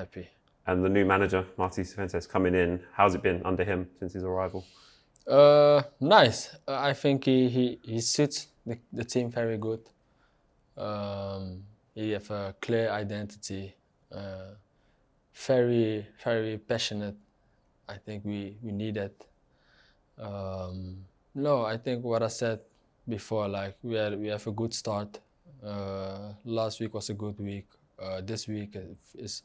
happy. 0.00 0.26
And 0.66 0.84
the 0.84 0.88
new 0.88 1.04
manager, 1.04 1.46
Marti 1.56 1.82
Cifuentes, 1.82 2.28
coming 2.28 2.56
in. 2.56 2.80
How's 2.94 3.14
it 3.14 3.22
been 3.22 3.40
under 3.44 3.62
him 3.62 3.86
since 4.00 4.12
his 4.14 4.24
arrival? 4.24 4.64
Uh, 5.24 5.82
nice. 6.00 6.52
Uh, 6.66 6.80
I 6.90 6.94
think 6.94 7.24
he, 7.24 7.48
he, 7.48 7.78
he 7.84 8.00
suits 8.00 8.48
the, 8.66 8.76
the 8.92 9.04
team 9.04 9.30
very 9.30 9.56
good. 9.56 9.82
Um, 10.76 11.62
he 11.94 12.10
have 12.10 12.28
a 12.32 12.56
clear 12.60 12.90
identity. 12.90 13.76
Uh, 14.10 14.54
very 15.46 16.06
very 16.24 16.58
passionate. 16.58 17.16
I 17.88 17.96
think 17.96 18.24
we 18.24 18.56
we 18.62 18.72
need 18.72 18.94
that. 18.94 19.14
Um, 20.18 21.04
no, 21.34 21.64
I 21.64 21.76
think 21.76 22.04
what 22.04 22.22
I 22.22 22.28
said 22.28 22.60
before, 23.08 23.48
like 23.48 23.76
we 23.82 23.94
had, 23.94 24.18
we 24.18 24.28
have 24.28 24.46
a 24.46 24.52
good 24.52 24.74
start. 24.74 25.20
Uh, 25.64 26.32
last 26.44 26.80
week 26.80 26.94
was 26.94 27.10
a 27.10 27.14
good 27.14 27.38
week. 27.38 27.66
Uh, 28.00 28.20
this 28.20 28.46
week 28.48 28.76
is 29.14 29.42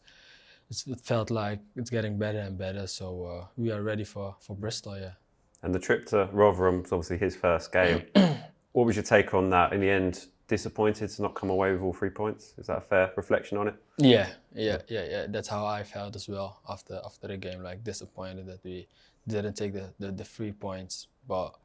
it 0.87 0.99
felt 1.01 1.29
like 1.29 1.59
it's 1.75 1.89
getting 1.89 2.17
better 2.17 2.39
and 2.39 2.57
better. 2.57 2.87
So 2.87 3.25
uh, 3.25 3.45
we 3.57 3.71
are 3.71 3.81
ready 3.81 4.03
for 4.03 4.35
for 4.39 4.55
Bristol, 4.55 4.97
yeah. 4.97 5.13
And 5.61 5.73
the 5.73 5.79
trip 5.79 6.05
to 6.07 6.29
Rotherham 6.33 6.81
was 6.81 6.91
obviously 6.91 7.17
his 7.17 7.35
first 7.35 7.71
game. 7.71 8.03
what 8.73 8.85
was 8.85 8.95
your 8.95 9.03
take 9.03 9.33
on 9.33 9.49
that? 9.51 9.71
In 9.71 9.79
the 9.79 9.89
end, 9.89 10.27
disappointed 10.47 11.09
to 11.09 11.21
not 11.21 11.35
come 11.35 11.49
away 11.49 11.71
with 11.71 11.81
all 11.81 11.93
three 11.93 12.09
points. 12.09 12.53
Is 12.57 12.67
that 12.67 12.77
a 12.77 12.81
fair 12.81 13.11
reflection 13.15 13.57
on 13.57 13.67
it? 13.69 13.75
Yeah, 13.97 14.29
yeah, 14.53 14.79
yeah, 14.87 15.05
yeah. 15.09 15.25
That's 15.29 15.47
how 15.47 15.65
I 15.65 15.83
felt 15.83 16.15
as 16.15 16.27
well 16.27 16.59
after 16.67 16.99
after 17.05 17.27
the 17.27 17.37
game. 17.37 17.63
Like 17.63 17.83
disappointed 17.83 18.47
that 18.47 18.63
we 18.63 18.87
didn't 19.27 19.53
take 19.53 19.73
the 19.73 19.93
the, 19.99 20.11
the 20.11 20.23
three 20.23 20.51
points, 20.51 21.07
but 21.27 21.55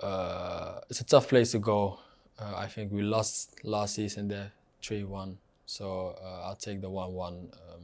uh, 0.00 0.80
it's 0.90 1.00
a 1.00 1.04
tough 1.04 1.28
place 1.28 1.52
to 1.52 1.58
go. 1.58 1.98
Uh, 2.38 2.54
I 2.56 2.66
think 2.66 2.92
we 2.92 3.02
lost 3.02 3.64
last 3.64 3.94
season 3.94 4.28
there, 4.28 4.52
three 4.82 5.04
one. 5.04 5.38
So 5.66 6.16
uh, 6.22 6.46
I'll 6.46 6.56
take 6.56 6.80
the 6.80 6.90
one 6.90 7.12
one. 7.12 7.48
Um, 7.52 7.82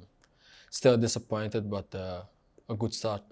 still 0.71 0.97
disappointed, 0.97 1.71
but 1.71 1.95
uh, 1.95 2.23
a 2.69 2.75
good 2.75 2.93
start. 2.93 3.23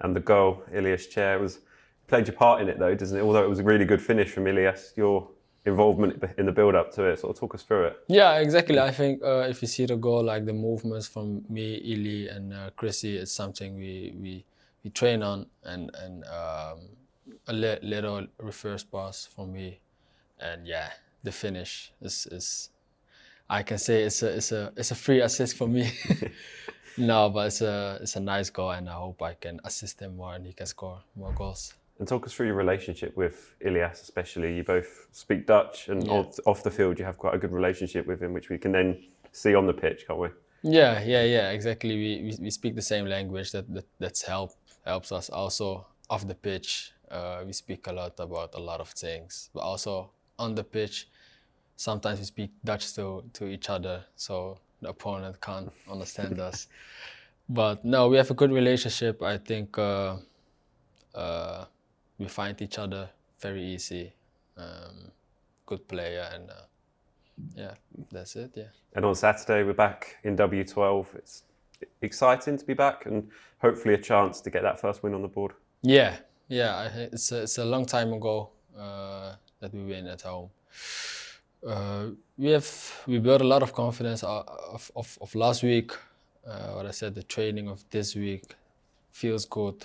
And 0.00 0.14
the 0.14 0.20
goal, 0.20 0.62
Ilias 0.72 1.06
Chair, 1.06 1.38
was 1.38 1.60
played 2.06 2.26
your 2.26 2.36
part 2.36 2.60
in 2.62 2.68
it 2.68 2.78
though, 2.78 2.94
doesn't 2.94 3.18
it? 3.18 3.22
Although 3.22 3.44
it 3.44 3.48
was 3.48 3.58
a 3.58 3.64
really 3.64 3.84
good 3.84 4.00
finish 4.00 4.30
from 4.30 4.46
Ilias, 4.46 4.92
your 4.96 5.28
involvement 5.64 6.22
in 6.38 6.46
the 6.46 6.52
build 6.52 6.74
up 6.74 6.92
to 6.94 7.04
it. 7.04 7.20
Sort 7.20 7.36
of 7.36 7.40
talk 7.40 7.54
us 7.54 7.62
through 7.62 7.86
it. 7.86 7.98
Yeah, 8.08 8.38
exactly. 8.38 8.78
I 8.78 8.90
think 8.90 9.22
uh, 9.22 9.46
if 9.48 9.62
you 9.62 9.68
see 9.68 9.86
the 9.86 9.96
goal, 9.96 10.24
like 10.24 10.44
the 10.46 10.52
movements 10.52 11.06
from 11.06 11.44
me, 11.48 11.76
Ili, 11.76 12.28
and 12.28 12.52
uh, 12.52 12.70
Chrissy, 12.76 13.16
it's 13.16 13.32
something 13.32 13.76
we 13.76 14.14
we 14.20 14.44
we 14.84 14.90
train 14.90 15.22
on, 15.22 15.46
and 15.64 15.90
and 15.94 16.24
um, 16.24 16.78
a 17.46 17.52
li- 17.52 17.78
little 17.82 18.26
reverse 18.38 18.84
pass 18.84 19.26
for 19.26 19.46
me, 19.46 19.80
and 20.40 20.66
yeah, 20.66 20.90
the 21.22 21.32
finish 21.32 21.92
is 22.00 22.26
is. 22.30 22.70
I 23.50 23.62
can 23.62 23.78
say 23.78 24.02
it's 24.02 24.22
a 24.22 24.36
it's 24.36 24.52
a 24.52 24.72
it's 24.76 24.90
a 24.90 24.94
free 24.94 25.20
assist 25.22 25.56
for 25.56 25.66
me. 25.66 25.90
no, 26.98 27.30
but 27.30 27.46
it's 27.46 27.60
a 27.62 27.98
it's 28.02 28.16
a 28.16 28.20
nice 28.20 28.50
goal, 28.50 28.70
and 28.70 28.88
I 28.88 28.92
hope 28.92 29.22
I 29.22 29.34
can 29.34 29.60
assist 29.64 30.00
him 30.00 30.16
more 30.16 30.34
and 30.34 30.46
he 30.46 30.52
can 30.52 30.66
score 30.66 31.00
more 31.16 31.32
goals. 31.32 31.74
And 31.98 32.06
talk 32.06 32.26
us 32.26 32.32
through 32.32 32.46
your 32.46 32.54
relationship 32.54 33.16
with 33.16 33.54
Ilias, 33.60 34.02
especially. 34.02 34.54
You 34.54 34.62
both 34.62 35.08
speak 35.10 35.46
Dutch, 35.46 35.88
and 35.88 36.06
yeah. 36.06 36.12
off, 36.12 36.38
off 36.46 36.62
the 36.62 36.70
field, 36.70 36.98
you 36.98 37.04
have 37.04 37.18
quite 37.18 37.34
a 37.34 37.38
good 37.38 37.52
relationship 37.52 38.06
with 38.06 38.22
him, 38.22 38.32
which 38.32 38.50
we 38.50 38.58
can 38.58 38.70
then 38.70 39.02
see 39.32 39.54
on 39.54 39.66
the 39.66 39.72
pitch, 39.72 40.06
can't 40.06 40.20
we? 40.20 40.28
Yeah, 40.62 41.02
yeah, 41.02 41.24
yeah. 41.24 41.50
Exactly. 41.50 41.96
We 41.96 42.22
we, 42.22 42.44
we 42.44 42.50
speak 42.50 42.74
the 42.74 42.82
same 42.82 43.06
language. 43.06 43.52
That, 43.52 43.72
that 43.74 43.86
that's 43.98 44.22
help 44.22 44.52
helps 44.84 45.12
us 45.12 45.28
also 45.30 45.86
off 46.08 46.26
the 46.26 46.34
pitch. 46.34 46.92
Uh, 47.10 47.42
we 47.46 47.52
speak 47.52 47.86
a 47.86 47.92
lot 47.92 48.18
about 48.20 48.54
a 48.54 48.60
lot 48.60 48.80
of 48.80 48.90
things, 48.90 49.50
but 49.54 49.60
also 49.60 50.10
on 50.38 50.54
the 50.54 50.64
pitch, 50.64 51.08
sometimes 51.76 52.18
we 52.18 52.24
speak 52.24 52.50
Dutch 52.64 52.94
to, 52.94 53.24
to 53.32 53.46
each 53.46 53.70
other, 53.70 54.04
so 54.16 54.58
the 54.82 54.90
opponent 54.90 55.40
can't 55.40 55.72
understand 55.90 56.38
us. 56.48 56.68
But 57.48 57.84
no, 57.84 58.08
we 58.08 58.18
have 58.18 58.30
a 58.30 58.34
good 58.34 58.52
relationship. 58.52 59.22
I 59.22 59.38
think 59.38 59.78
uh, 59.78 60.16
uh, 61.14 61.64
we 62.18 62.26
find 62.26 62.60
each 62.60 62.78
other 62.78 63.08
very 63.40 63.64
easy. 63.64 64.12
Um, 64.56 65.12
good 65.66 65.86
player, 65.86 66.28
and 66.32 66.50
uh, 66.50 66.54
yeah, 67.54 67.74
that's 68.10 68.36
it. 68.36 68.52
Yeah. 68.54 68.64
And 68.94 69.04
on 69.04 69.14
Saturday, 69.14 69.62
we're 69.62 69.74
back 69.74 70.16
in 70.24 70.36
W12. 70.36 71.14
It's 71.16 71.44
exciting 72.02 72.58
to 72.58 72.64
be 72.64 72.74
back, 72.74 73.06
and 73.06 73.28
hopefully 73.58 73.94
a 73.94 73.98
chance 73.98 74.40
to 74.40 74.50
get 74.50 74.62
that 74.62 74.80
first 74.80 75.02
win 75.02 75.14
on 75.14 75.22
the 75.22 75.28
board. 75.28 75.52
Yeah, 75.82 76.16
yeah, 76.48 76.88
it's 76.94 77.30
a, 77.32 77.42
it's 77.42 77.58
a 77.58 77.64
long 77.64 77.86
time 77.86 78.12
ago 78.12 78.50
uh, 78.76 79.34
that 79.60 79.72
we 79.72 79.84
win 79.84 80.06
at 80.08 80.22
home. 80.22 80.50
Uh, 81.66 82.06
we 82.36 82.50
have 82.50 83.02
we 83.06 83.18
built 83.18 83.40
a 83.40 83.46
lot 83.46 83.62
of 83.62 83.72
confidence 83.72 84.22
uh, 84.22 84.42
of, 84.72 84.90
of, 84.96 85.18
of 85.20 85.34
last 85.34 85.62
week. 85.62 85.92
Uh, 86.46 86.72
what 86.72 86.86
I 86.86 86.92
said, 86.92 87.14
the 87.14 87.22
training 87.22 87.68
of 87.68 87.84
this 87.90 88.14
week 88.14 88.56
feels 89.10 89.44
good. 89.44 89.84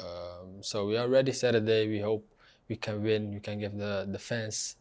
Um, 0.00 0.62
so 0.62 0.86
we 0.86 0.96
are 0.96 1.08
ready 1.08 1.32
Saturday. 1.32 1.88
We 1.88 2.00
hope 2.00 2.26
we 2.68 2.76
can 2.76 3.02
win. 3.02 3.32
We 3.34 3.40
can 3.40 3.58
give 3.58 3.76
the, 3.76 4.06
the 4.10 4.18
fans 4.18 4.76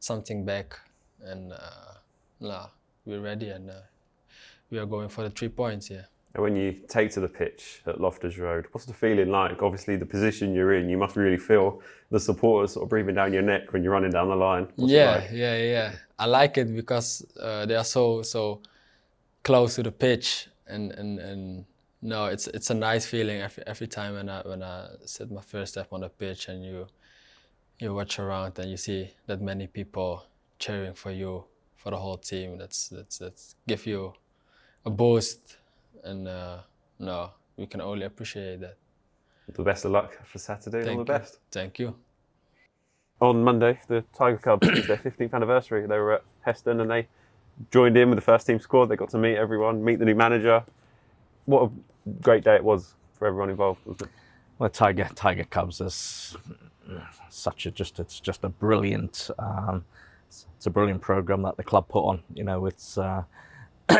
something 0.00 0.44
back, 0.44 0.78
and 1.22 1.52
uh, 1.52 1.94
nah, 2.40 2.66
we're 3.04 3.20
ready 3.20 3.50
and 3.50 3.70
uh, 3.70 3.74
we 4.70 4.78
are 4.78 4.86
going 4.86 5.08
for 5.08 5.22
the 5.22 5.30
three 5.30 5.48
points. 5.48 5.90
Yeah. 5.90 6.02
And 6.34 6.42
when 6.42 6.56
you 6.56 6.72
take 6.88 7.10
to 7.12 7.20
the 7.20 7.28
pitch 7.28 7.82
at 7.86 8.00
Loftus 8.00 8.38
Road, 8.38 8.66
what's 8.72 8.86
the 8.86 8.92
feeling 8.92 9.30
like? 9.30 9.62
Obviously, 9.62 9.96
the 9.96 10.06
position 10.06 10.52
you're 10.52 10.74
in, 10.74 10.88
you 10.88 10.96
must 10.96 11.14
really 11.14 11.36
feel 11.36 11.80
the 12.10 12.18
supporters 12.18 12.72
sort 12.72 12.82
of 12.82 12.90
breathing 12.90 13.14
down 13.14 13.32
your 13.32 13.42
neck 13.42 13.72
when 13.72 13.84
you're 13.84 13.92
running 13.92 14.10
down 14.10 14.28
the 14.28 14.36
line. 14.36 14.66
What's 14.74 14.92
yeah, 14.92 15.16
like? 15.16 15.30
yeah, 15.32 15.56
yeah. 15.56 15.92
I 16.18 16.26
like 16.26 16.58
it 16.58 16.74
because 16.74 17.24
uh, 17.40 17.66
they 17.66 17.76
are 17.76 17.84
so 17.84 18.22
so 18.22 18.60
close 19.42 19.76
to 19.76 19.82
the 19.82 19.92
pitch. 19.92 20.48
and 20.66 20.92
and 20.92 21.18
and 21.18 21.64
no, 22.04 22.26
it's 22.26 22.46
it's 22.48 22.68
a 22.68 22.74
nice 22.74 23.06
feeling 23.06 23.40
every 23.40 23.66
every 23.66 23.86
time 23.86 24.14
when 24.14 24.28
I 24.28 24.42
when 24.42 24.62
I 24.62 24.88
set 25.06 25.30
my 25.30 25.40
first 25.40 25.72
step 25.72 25.88
on 25.90 26.02
the 26.02 26.10
pitch 26.10 26.48
and 26.48 26.62
you 26.62 26.86
you 27.78 27.94
watch 27.94 28.18
around 28.18 28.58
and 28.58 28.70
you 28.70 28.76
see 28.76 29.10
that 29.26 29.40
many 29.40 29.66
people 29.66 30.22
cheering 30.58 30.92
for 30.92 31.10
you 31.10 31.44
for 31.76 31.90
the 31.90 31.96
whole 31.96 32.18
team. 32.18 32.58
That's 32.58 32.88
that's 32.88 33.16
that's 33.18 33.56
give 33.66 33.86
you 33.86 34.12
a 34.84 34.90
boost, 34.90 35.56
and 36.04 36.28
uh, 36.28 36.58
no, 36.98 37.30
we 37.56 37.66
can 37.66 37.80
only 37.80 38.04
appreciate 38.04 38.60
that. 38.60 38.76
The 39.48 39.62
best 39.62 39.86
of 39.86 39.92
luck 39.92 40.26
for 40.26 40.38
Saturday 40.38 40.84
Thank 40.84 40.98
all 40.98 41.04
the 41.04 41.12
you. 41.12 41.18
best. 41.18 41.38
Thank 41.50 41.78
you. 41.78 41.94
On 43.20 43.42
Monday, 43.42 43.80
the 43.88 44.04
Tiger 44.16 44.36
Cubs 44.36 44.68
it's 44.72 44.86
their 44.86 44.98
15th 44.98 45.32
anniversary. 45.32 45.86
They 45.86 45.98
were 45.98 46.14
at 46.14 46.24
Heston 46.42 46.80
and 46.80 46.90
they 46.90 47.08
joined 47.70 47.96
in 47.96 48.10
with 48.10 48.18
the 48.18 48.24
first 48.24 48.46
team 48.46 48.60
squad. 48.60 48.86
They 48.86 48.96
got 48.96 49.10
to 49.10 49.18
meet 49.18 49.36
everyone, 49.36 49.82
meet 49.82 49.98
the 49.98 50.04
new 50.04 50.14
manager. 50.14 50.64
What 51.44 51.62
a 51.62 51.70
great 52.20 52.44
day 52.44 52.54
it 52.56 52.64
was 52.64 52.94
for 53.14 53.26
everyone 53.26 53.50
involved. 53.50 53.80
Wasn't 53.84 54.02
it? 54.02 54.08
Well, 54.58 54.70
Tiger 54.70 55.08
Tiger 55.14 55.44
Cubs 55.44 55.80
is 55.80 56.36
such 57.28 57.66
a 57.66 57.70
just 57.70 57.98
it's 57.98 58.20
just 58.20 58.44
a 58.44 58.48
brilliant 58.48 59.30
um, 59.38 59.84
it's, 60.28 60.66
a 60.66 60.70
brilliant 60.70 61.00
program 61.00 61.42
that 61.42 61.56
the 61.56 61.62
club 61.62 61.88
put 61.88 62.04
on. 62.04 62.22
You 62.34 62.44
know, 62.44 62.66
it's 62.66 62.98
uh, 62.98 63.22
you 63.90 63.96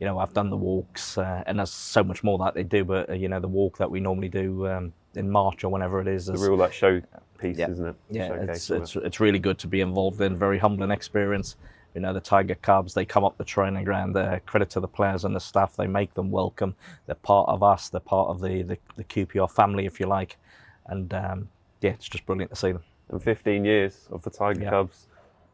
know 0.00 0.18
I've 0.18 0.32
done 0.32 0.50
the 0.50 0.56
walks 0.56 1.18
uh, 1.18 1.42
and 1.46 1.58
there's 1.58 1.72
so 1.72 2.02
much 2.04 2.22
more 2.22 2.38
that 2.38 2.54
they 2.54 2.62
do, 2.62 2.84
but 2.84 3.10
uh, 3.10 3.14
you 3.14 3.28
know 3.28 3.40
the 3.40 3.48
walk 3.48 3.78
that 3.78 3.90
we 3.90 4.00
normally 4.00 4.28
do 4.28 4.66
um, 4.68 4.92
in 5.14 5.30
March 5.30 5.64
or 5.64 5.68
whenever 5.70 6.00
it 6.00 6.08
is. 6.08 6.26
The 6.26 6.34
is- 6.34 6.42
real 6.42 6.56
like 6.56 6.72
show 6.72 7.00
piece, 7.38 7.58
Yeah. 7.58 7.70
isn't 7.70 7.86
it? 7.86 7.96
yeah, 8.10 8.28
Showcase 8.28 8.48
it's, 8.48 8.70
it's 8.70 8.96
it's 8.96 9.20
really 9.20 9.38
good 9.38 9.58
to 9.58 9.66
be 9.66 9.80
involved 9.80 10.20
in. 10.20 10.36
Very 10.36 10.58
humbling 10.58 10.90
experience. 10.90 11.56
You 11.96 12.02
know, 12.02 12.12
the 12.12 12.20
Tiger 12.20 12.56
Cubs, 12.56 12.92
they 12.92 13.06
come 13.06 13.24
up 13.24 13.38
the 13.38 13.44
training 13.44 13.84
ground. 13.84 14.14
They're 14.14 14.42
credit 14.44 14.68
to 14.70 14.80
the 14.80 14.86
players 14.86 15.24
and 15.24 15.34
the 15.34 15.40
staff. 15.40 15.76
They 15.76 15.86
make 15.86 16.12
them 16.12 16.30
welcome. 16.30 16.74
They're 17.06 17.14
part 17.14 17.48
of 17.48 17.62
us. 17.62 17.88
They're 17.88 18.00
part 18.00 18.28
of 18.28 18.42
the, 18.42 18.60
the, 18.62 18.78
the 18.96 19.04
QPR 19.04 19.50
family, 19.50 19.86
if 19.86 19.98
you 19.98 20.04
like. 20.04 20.36
And 20.88 21.14
um, 21.14 21.48
yeah, 21.80 21.92
it's 21.92 22.06
just 22.06 22.26
brilliant 22.26 22.50
to 22.50 22.56
see 22.56 22.72
them. 22.72 22.82
and 23.08 23.22
15 23.22 23.64
years 23.64 24.08
of 24.12 24.22
the 24.22 24.28
Tiger 24.28 24.60
Yeah. 24.64 24.68
Cubs 24.68 25.06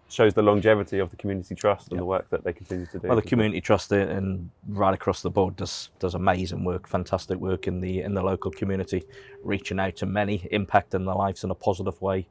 shows 0.09 0.35
the 0.35 0.43
longevity 0.43 0.99
of 0.99 1.11
the 1.11 1.17
community 1.17 1.55
trust 1.55 1.91
and 1.93 2.01
the 2.01 2.05
work 2.05 2.29
that 2.31 2.43
they 2.43 2.53
continue 2.53 2.87
to 2.87 2.99
do. 2.99 3.07
Well, 3.07 3.17
the 3.17 3.23
community 3.23 3.61
trust 3.61 3.93
and 3.93 4.51
right 4.67 4.93
across 4.93 5.23
the 5.23 5.31
board 5.31 5.55
does 5.55 5.91
does 6.01 6.17
amazing 6.17 6.65
work, 6.65 6.89
fantastic 6.89 7.39
work 7.39 7.69
in 7.69 7.81
the 7.81 8.03
in 8.03 8.15
the 8.15 8.23
local 8.23 8.51
community, 8.51 9.05
reaching 9.45 9.79
out 9.79 9.95
to 9.97 10.07
many, 10.07 10.41
impacting 10.53 11.07
their 11.07 11.15
lives 11.15 11.45
in 11.45 11.51
a 11.53 11.55
positive 11.55 12.03
way, 12.03 12.27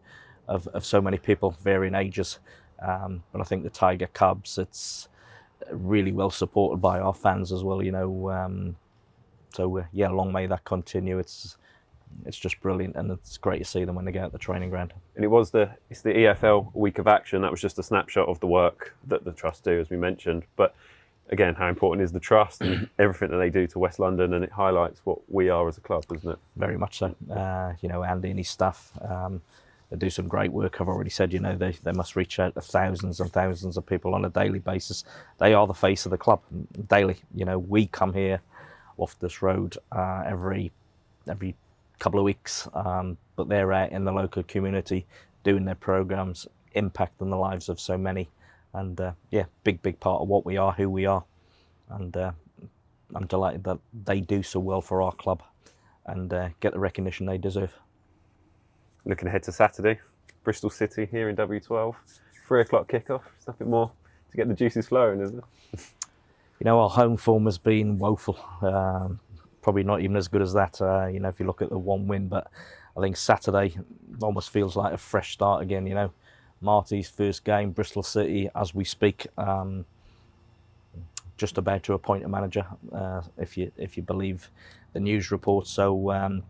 of, 0.48 0.68
of 0.68 0.86
so 0.86 1.02
many 1.02 1.18
people, 1.18 1.56
varying 1.64 1.96
ages. 1.96 2.40
Um, 2.82 3.24
but 3.32 3.42
I 3.42 3.44
think 3.44 3.64
the 3.64 3.70
Tiger 3.70 4.08
Cubs, 4.08 4.58
it's 4.58 5.08
really 5.72 6.12
well 6.12 6.32
supported 6.32 6.78
by 6.78 7.00
our 7.00 7.14
fans 7.14 7.52
as 7.52 7.64
well. 7.64 7.82
You 7.84 7.92
know, 7.92 8.30
um, 8.30 8.76
so 9.54 9.80
uh, 9.80 9.84
yeah, 9.92 10.10
long 10.10 10.32
may 10.32 10.48
that 10.48 10.64
continue. 10.66 11.20
It's 11.20 11.58
it's 12.26 12.38
just 12.38 12.60
brilliant, 12.62 12.96
and 12.96 13.12
it's 13.12 13.38
great 13.38 13.60
to 13.60 13.66
see 13.66 13.86
them 13.86 13.96
when 13.96 14.06
they 14.06 14.12
get 14.12 14.24
out 14.24 14.32
the 14.32 14.38
training 14.38 14.70
ground. 14.70 14.94
and 15.16 15.24
it 15.24 15.30
was 15.30 15.52
the 15.52 15.70
it's 15.90 16.02
the 16.02 16.10
EFL 16.12 16.74
week 16.76 16.98
of 17.00 17.08
action. 17.08 17.42
That 17.42 17.52
was 17.52 17.62
just 17.62 17.80
a 17.80 17.84
snapshot 17.84 18.28
of 18.28 18.40
the 18.40 18.48
work 18.48 18.96
that 19.08 19.24
the 19.24 19.32
trust 19.32 19.64
do, 19.64 19.80
as 19.80 19.90
we 19.90 19.98
mentioned. 19.98 20.44
But 20.56 20.76
again, 21.30 21.56
how 21.56 21.68
important 21.68 22.04
is 22.04 22.12
the 22.12 22.20
trust 22.20 22.62
and 22.62 22.90
everything 23.00 23.30
that 23.32 23.38
they 23.38 23.50
do 23.50 23.66
to 23.68 23.80
West 23.80 24.00
London, 24.00 24.34
and 24.34 24.44
it 24.44 24.52
highlights 24.52 25.02
what 25.06 25.20
we 25.30 25.50
are 25.50 25.68
as 25.68 25.78
a 25.78 25.82
club, 25.82 26.06
doesn't 26.08 26.32
it? 26.32 26.40
very 26.56 26.78
much 26.78 27.00
so. 27.00 27.16
Uh, 27.34 27.74
you 27.82 27.90
know, 27.90 28.04
Andy 28.04 28.30
and 28.30 28.40
his 28.40 28.50
staff, 28.50 28.92
um, 29.02 29.42
they 29.92 29.98
do 29.98 30.10
some 30.10 30.28
great 30.28 30.52
work. 30.54 30.80
I've 30.80 30.88
already 30.88 31.10
said, 31.10 31.34
you 31.34 31.40
know, 31.40 31.56
they, 31.56 31.74
they 31.84 31.92
must 31.92 32.16
reach 32.16 32.40
out 32.40 32.56
to 32.56 32.62
thousands 32.62 33.20
and 33.20 33.32
thousands 33.32 33.78
of 33.78 33.86
people 33.86 34.16
on 34.16 34.26
a 34.26 34.30
daily 34.30 34.60
basis. 34.60 35.04
They 35.38 35.54
are 35.54 35.68
the 35.68 35.74
face 35.74 36.06
of 36.06 36.12
the 36.12 36.18
club 36.18 36.42
daily. 36.88 37.18
You 37.36 37.46
know, 37.46 37.60
we 37.60 37.88
come 37.88 38.14
here 38.14 38.42
Loftus 38.98 39.42
Road 39.42 39.78
uh, 39.92 40.24
every 40.26 40.72
every 41.30 41.56
couple 42.00 42.20
of 42.20 42.26
weeks, 42.26 42.68
um, 42.74 43.18
but 43.36 43.50
they're 43.50 43.74
out 43.74 43.92
in 43.92 44.06
the 44.06 44.12
local 44.12 44.44
community 44.44 45.06
doing 45.44 45.66
their 45.66 45.76
programs, 45.76 46.48
impacting 46.76 47.30
the 47.30 47.36
lives 47.38 47.70
of 47.70 47.80
so 47.80 47.98
many. 47.98 48.30
And 48.74 49.00
uh, 49.00 49.12
yeah, 49.30 49.46
big, 49.64 49.82
big 49.82 50.00
part 50.00 50.22
of 50.22 50.28
what 50.30 50.46
we 50.46 50.58
are, 50.58 50.72
who 50.72 50.90
we 50.90 51.06
are. 51.06 51.24
And 51.90 52.16
uh, 52.16 52.32
I'm 53.14 53.28
delighted 53.28 53.66
that 53.66 53.80
they 54.06 54.22
do 54.22 54.42
so 54.42 54.60
well 54.60 54.82
for 54.82 55.02
our 55.02 55.12
club 55.12 55.44
and 56.06 56.34
uh, 56.34 56.50
get 56.62 56.74
the 56.74 56.80
recognition 56.80 57.26
they 57.26 57.38
deserve. 57.38 57.74
Looking 59.06 59.28
ahead 59.28 59.44
to 59.44 59.52
Saturday, 59.52 60.00
Bristol 60.44 60.70
City 60.70 61.08
here 61.10 61.30
in 61.30 61.36
W12, 61.36 61.96
three 62.48 62.62
o'clock 62.62 62.88
kickoff. 62.88 63.22
It's 63.38 63.48
nothing 63.48 63.70
more 63.70 63.92
to 64.30 64.38
get 64.38 64.48
the 64.48 64.54
juices 64.54 64.88
flowing, 64.88 65.22
isn't 65.22 65.40
it? 65.40 65.86
You 66.60 66.66
know, 66.66 66.80
our 66.80 66.90
home 66.90 67.18
form 67.18 67.46
has 67.46 67.58
been 67.58 67.98
woeful. 67.98 68.38
Um, 68.62 69.20
probably 69.64 69.84
not 69.84 70.02
even 70.02 70.16
as 70.16 70.28
good 70.28 70.44
as 70.44 70.54
that. 70.54 70.80
Uh, 70.80 71.08
you 71.08 71.20
know, 71.20 71.30
if 71.30 71.40
you 71.40 71.48
look 71.48 71.62
at 71.64 71.70
the 71.70 71.78
one 71.78 72.08
win, 72.08 72.28
but 72.28 72.52
I 72.96 73.02
think 73.02 73.18
Saturday 73.18 73.76
almost 74.22 74.52
feels 74.52 74.76
like 74.76 74.94
a 74.94 74.98
fresh 74.98 75.34
start 75.34 75.64
again. 75.64 75.88
You 75.88 75.96
know, 75.96 76.12
Marty's 76.62 77.10
first 77.10 77.44
game, 77.44 77.72
Bristol 77.72 78.04
City, 78.04 78.50
as 78.56 78.76
we 78.76 78.84
speak. 78.84 79.28
Um, 79.38 79.86
just 81.38 81.58
about 81.58 81.82
to 81.84 81.94
appoint 81.94 82.24
a 82.24 82.30
manager, 82.30 82.66
uh, 82.94 83.22
if 83.40 83.58
you 83.58 83.72
if 83.76 83.98
you 83.98 84.04
believe 84.04 84.52
the 84.94 85.00
news 85.00 85.32
reports. 85.32 85.72
So, 85.72 86.12
um, 86.12 86.44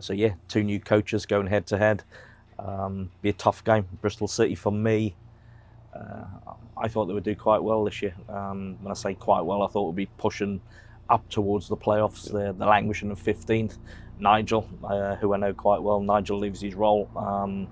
so 0.00 0.12
yeah, 0.12 0.34
two 0.48 0.62
new 0.62 0.80
coaches 0.80 1.26
going 1.26 1.46
head 1.46 1.66
to 1.68 1.78
head. 1.78 2.02
Be 3.22 3.28
a 3.30 3.32
tough 3.32 3.64
game. 3.64 3.86
Bristol 4.00 4.28
City 4.28 4.54
for 4.54 4.72
me. 4.72 5.16
Uh, 5.94 6.24
I 6.76 6.88
thought 6.88 7.06
they 7.06 7.14
would 7.14 7.24
do 7.24 7.34
quite 7.34 7.62
well 7.62 7.84
this 7.84 8.02
year. 8.02 8.14
Um, 8.28 8.76
when 8.82 8.90
I 8.90 8.94
say 8.94 9.14
quite 9.14 9.42
well, 9.42 9.62
I 9.62 9.68
thought 9.68 9.86
we'd 9.88 9.96
be 9.96 10.10
pushing 10.18 10.60
up 11.08 11.28
towards 11.28 11.68
the 11.68 11.76
playoffs. 11.76 12.30
They're 12.30 12.52
languishing 12.52 13.10
in 13.10 13.16
15th. 13.16 13.78
Nigel, 14.18 14.68
uh, 14.82 15.16
who 15.16 15.34
I 15.34 15.36
know 15.36 15.52
quite 15.52 15.82
well, 15.82 16.00
Nigel 16.00 16.38
leaves 16.38 16.60
his 16.60 16.74
role. 16.74 17.10
Um, 17.16 17.68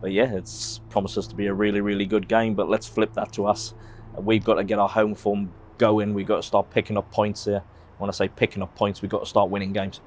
but 0.00 0.12
yeah, 0.12 0.32
it 0.34 0.80
promises 0.90 1.26
to 1.28 1.34
be 1.34 1.46
a 1.46 1.54
really, 1.54 1.80
really 1.80 2.06
good 2.06 2.28
game. 2.28 2.54
But 2.54 2.68
let's 2.68 2.86
flip 2.86 3.14
that 3.14 3.32
to 3.32 3.46
us. 3.46 3.74
We've 4.16 4.44
got 4.44 4.54
to 4.54 4.64
get 4.64 4.78
our 4.78 4.88
home 4.88 5.14
form 5.14 5.52
going. 5.78 6.14
We've 6.14 6.26
got 6.26 6.36
to 6.36 6.42
start 6.42 6.70
picking 6.70 6.96
up 6.96 7.10
points 7.10 7.44
here. 7.44 7.62
When 7.98 8.08
I 8.08 8.12
say 8.12 8.28
picking 8.28 8.62
up 8.62 8.74
points, 8.74 9.02
we've 9.02 9.10
got 9.10 9.20
to 9.20 9.26
start 9.26 9.50
winning 9.50 9.72
games. 9.72 10.00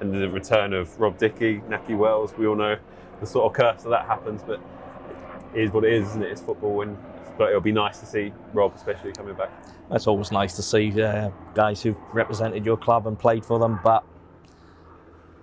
And 0.00 0.12
the 0.12 0.28
return 0.30 0.72
of 0.72 0.98
Rob 1.00 1.18
Dickie, 1.18 1.60
Nakhi 1.68 1.96
Wells, 1.96 2.32
we 2.36 2.46
all 2.46 2.56
know 2.56 2.76
the 3.20 3.26
sort 3.26 3.46
of 3.46 3.52
curse 3.56 3.82
that 3.82 3.90
that 3.90 4.06
happens, 4.06 4.42
but 4.42 4.60
it 5.54 5.62
is 5.62 5.72
what 5.72 5.84
it 5.84 5.92
is, 5.92 6.08
isn't 6.10 6.22
it? 6.22 6.30
It's 6.30 6.40
football, 6.40 6.82
and 6.82 6.96
but 7.36 7.48
it'll 7.50 7.60
be 7.60 7.72
nice 7.72 7.98
to 8.00 8.06
see 8.06 8.32
Rob, 8.52 8.74
especially 8.74 9.12
coming 9.12 9.34
back. 9.34 9.50
That's 9.90 10.06
always 10.06 10.32
nice 10.32 10.54
to 10.56 10.62
see 10.62 11.00
uh, 11.00 11.30
guys 11.54 11.82
who've 11.82 11.96
represented 12.12 12.66
your 12.66 12.76
club 12.76 13.06
and 13.06 13.18
played 13.18 13.44
for 13.44 13.58
them. 13.58 13.80
But 13.82 14.04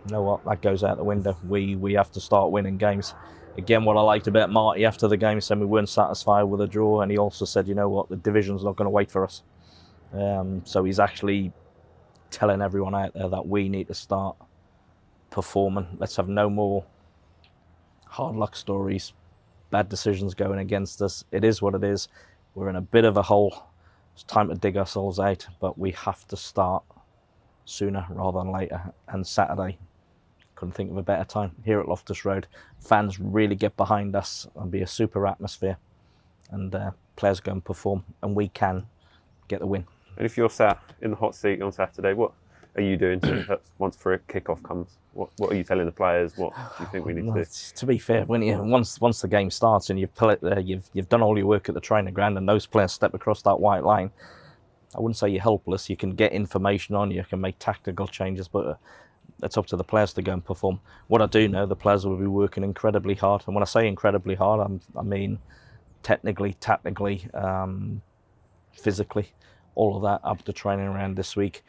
you 0.05 0.11
know 0.11 0.21
what? 0.21 0.45
That 0.45 0.61
goes 0.61 0.83
out 0.83 0.97
the 0.97 1.03
window. 1.03 1.37
We 1.47 1.75
we 1.75 1.93
have 1.93 2.11
to 2.11 2.21
start 2.21 2.51
winning 2.51 2.77
games. 2.77 3.13
Again, 3.57 3.85
what 3.85 3.95
I 3.95 4.01
liked 4.01 4.27
about 4.27 4.51
Marty 4.51 4.85
after 4.85 5.07
the 5.07 5.15
game, 5.15 5.37
he 5.37 5.41
said 5.41 5.59
we 5.59 5.65
weren't 5.65 5.89
satisfied 5.89 6.43
with 6.43 6.59
a 6.61 6.67
draw, 6.67 7.01
and 7.01 7.11
he 7.11 7.17
also 7.17 7.45
said, 7.45 7.67
you 7.67 7.73
know 7.73 7.87
what, 7.87 8.09
the 8.09 8.17
division's 8.17 8.63
not 8.63 8.75
going 8.75 8.85
to 8.85 8.91
wait 8.91 9.09
for 9.09 9.23
us. 9.23 9.43
Um, 10.13 10.61
so 10.65 10.83
he's 10.83 10.99
actually 10.99 11.53
telling 12.31 12.61
everyone 12.61 12.93
out 12.93 13.13
there 13.13 13.29
that 13.29 13.47
we 13.47 13.69
need 13.69 13.87
to 13.87 13.93
start 13.93 14.35
performing. 15.35 15.85
Let's 15.99 16.15
have 16.15 16.29
no 16.29 16.49
more 16.49 16.85
hard 18.07 18.37
luck 18.37 18.55
stories, 18.55 19.11
bad 19.69 19.89
decisions 19.89 20.33
going 20.33 20.59
against 20.59 21.01
us. 21.01 21.25
It 21.29 21.43
is 21.43 21.61
what 21.61 21.75
it 21.75 21.83
is. 21.83 22.07
We're 22.55 22.69
in 22.69 22.77
a 22.77 22.81
bit 22.81 23.03
of 23.03 23.17
a 23.17 23.21
hole. 23.21 23.65
It's 24.13 24.23
time 24.23 24.47
to 24.47 24.55
dig 24.55 24.77
ourselves 24.77 25.19
out, 25.19 25.45
but 25.59 25.77
we 25.77 25.91
have 25.91 26.25
to 26.29 26.37
start 26.37 26.83
sooner 27.65 28.05
rather 28.09 28.39
than 28.39 28.53
later. 28.53 28.93
And 29.09 29.27
Saturday, 29.27 29.77
couldn't 30.55 30.71
think 30.71 30.89
of 30.89 30.95
a 30.95 31.03
better 31.03 31.25
time 31.25 31.51
here 31.65 31.81
at 31.81 31.89
Loftus 31.89 32.23
Road. 32.23 32.47
Fans 32.79 33.19
really 33.19 33.55
get 33.55 33.75
behind 33.75 34.15
us 34.15 34.47
and 34.55 34.71
be 34.71 34.83
a 34.83 34.87
super 34.87 35.27
atmosphere, 35.27 35.75
and 36.51 36.73
uh, 36.73 36.91
players 37.17 37.41
go 37.41 37.51
and 37.51 37.65
perform, 37.65 38.05
and 38.23 38.33
we 38.35 38.47
can 38.47 38.85
get 39.49 39.59
the 39.59 39.67
win. 39.67 39.85
And 40.15 40.25
if 40.25 40.37
you're 40.37 40.49
sat 40.49 40.81
in 41.01 41.11
the 41.11 41.17
hot 41.17 41.35
seat 41.35 41.61
on 41.61 41.73
Saturday, 41.73 42.13
what 42.13 42.31
are 42.75 42.81
you 42.81 42.97
doing 42.97 43.19
to, 43.21 43.59
once 43.77 43.95
for 43.95 44.13
a 44.13 44.19
kickoff 44.19 44.61
comes? 44.63 44.97
What 45.13 45.29
What 45.37 45.51
are 45.51 45.55
you 45.55 45.63
telling 45.63 45.85
the 45.85 45.91
players? 45.91 46.37
What 46.37 46.53
do 46.55 46.83
you 46.83 46.89
think 46.91 47.05
we 47.05 47.13
need 47.13 47.33
to 47.33 47.43
do? 47.43 47.45
to 47.75 47.85
be 47.85 47.97
fair, 47.97 48.25
when 48.25 48.41
you 48.41 48.61
once 48.61 48.99
once 48.99 49.21
the 49.21 49.27
game 49.27 49.49
starts 49.49 49.89
and 49.89 49.99
you've 49.99 50.11
uh, 50.21 50.59
you've 50.59 50.89
you've 50.93 51.09
done 51.09 51.21
all 51.21 51.37
your 51.37 51.47
work 51.47 51.69
at 51.69 51.75
the 51.75 51.81
training 51.81 52.13
ground 52.13 52.37
and 52.37 52.47
those 52.47 52.65
players 52.65 52.91
step 52.91 53.13
across 53.13 53.41
that 53.43 53.59
white 53.59 53.83
line, 53.83 54.11
I 54.95 54.99
wouldn't 54.99 55.17
say 55.17 55.29
you're 55.29 55.41
helpless. 55.41 55.89
You 55.89 55.97
can 55.97 56.15
get 56.15 56.33
information 56.33 56.95
on, 56.95 57.11
you 57.11 57.23
can 57.23 57.39
make 57.39 57.59
tactical 57.59 58.07
changes, 58.07 58.47
but 58.47 58.65
uh, 58.67 58.75
it's 59.43 59.57
up 59.57 59.67
to 59.67 59.77
the 59.77 59.83
players 59.83 60.13
to 60.13 60.21
go 60.21 60.33
and 60.33 60.43
perform. 60.43 60.79
What 61.07 61.21
I 61.21 61.27
do 61.27 61.47
know, 61.47 61.65
the 61.65 61.75
players 61.75 62.05
will 62.05 62.17
be 62.17 62.27
working 62.27 62.63
incredibly 62.63 63.15
hard, 63.15 63.43
and 63.45 63.55
when 63.55 63.63
I 63.63 63.65
say 63.65 63.87
incredibly 63.87 64.35
hard, 64.35 64.59
I'm, 64.59 64.81
I 64.97 65.01
mean 65.01 65.39
technically, 66.05 66.53
tactically, 66.59 67.27
um, 67.33 68.01
physically, 68.73 69.33
all 69.73 69.95
of 69.97 70.03
that 70.03 70.21
up 70.23 70.43
to 70.43 70.53
training 70.53 70.85
around 70.85 71.15
this 71.15 71.35
week. 71.35 71.63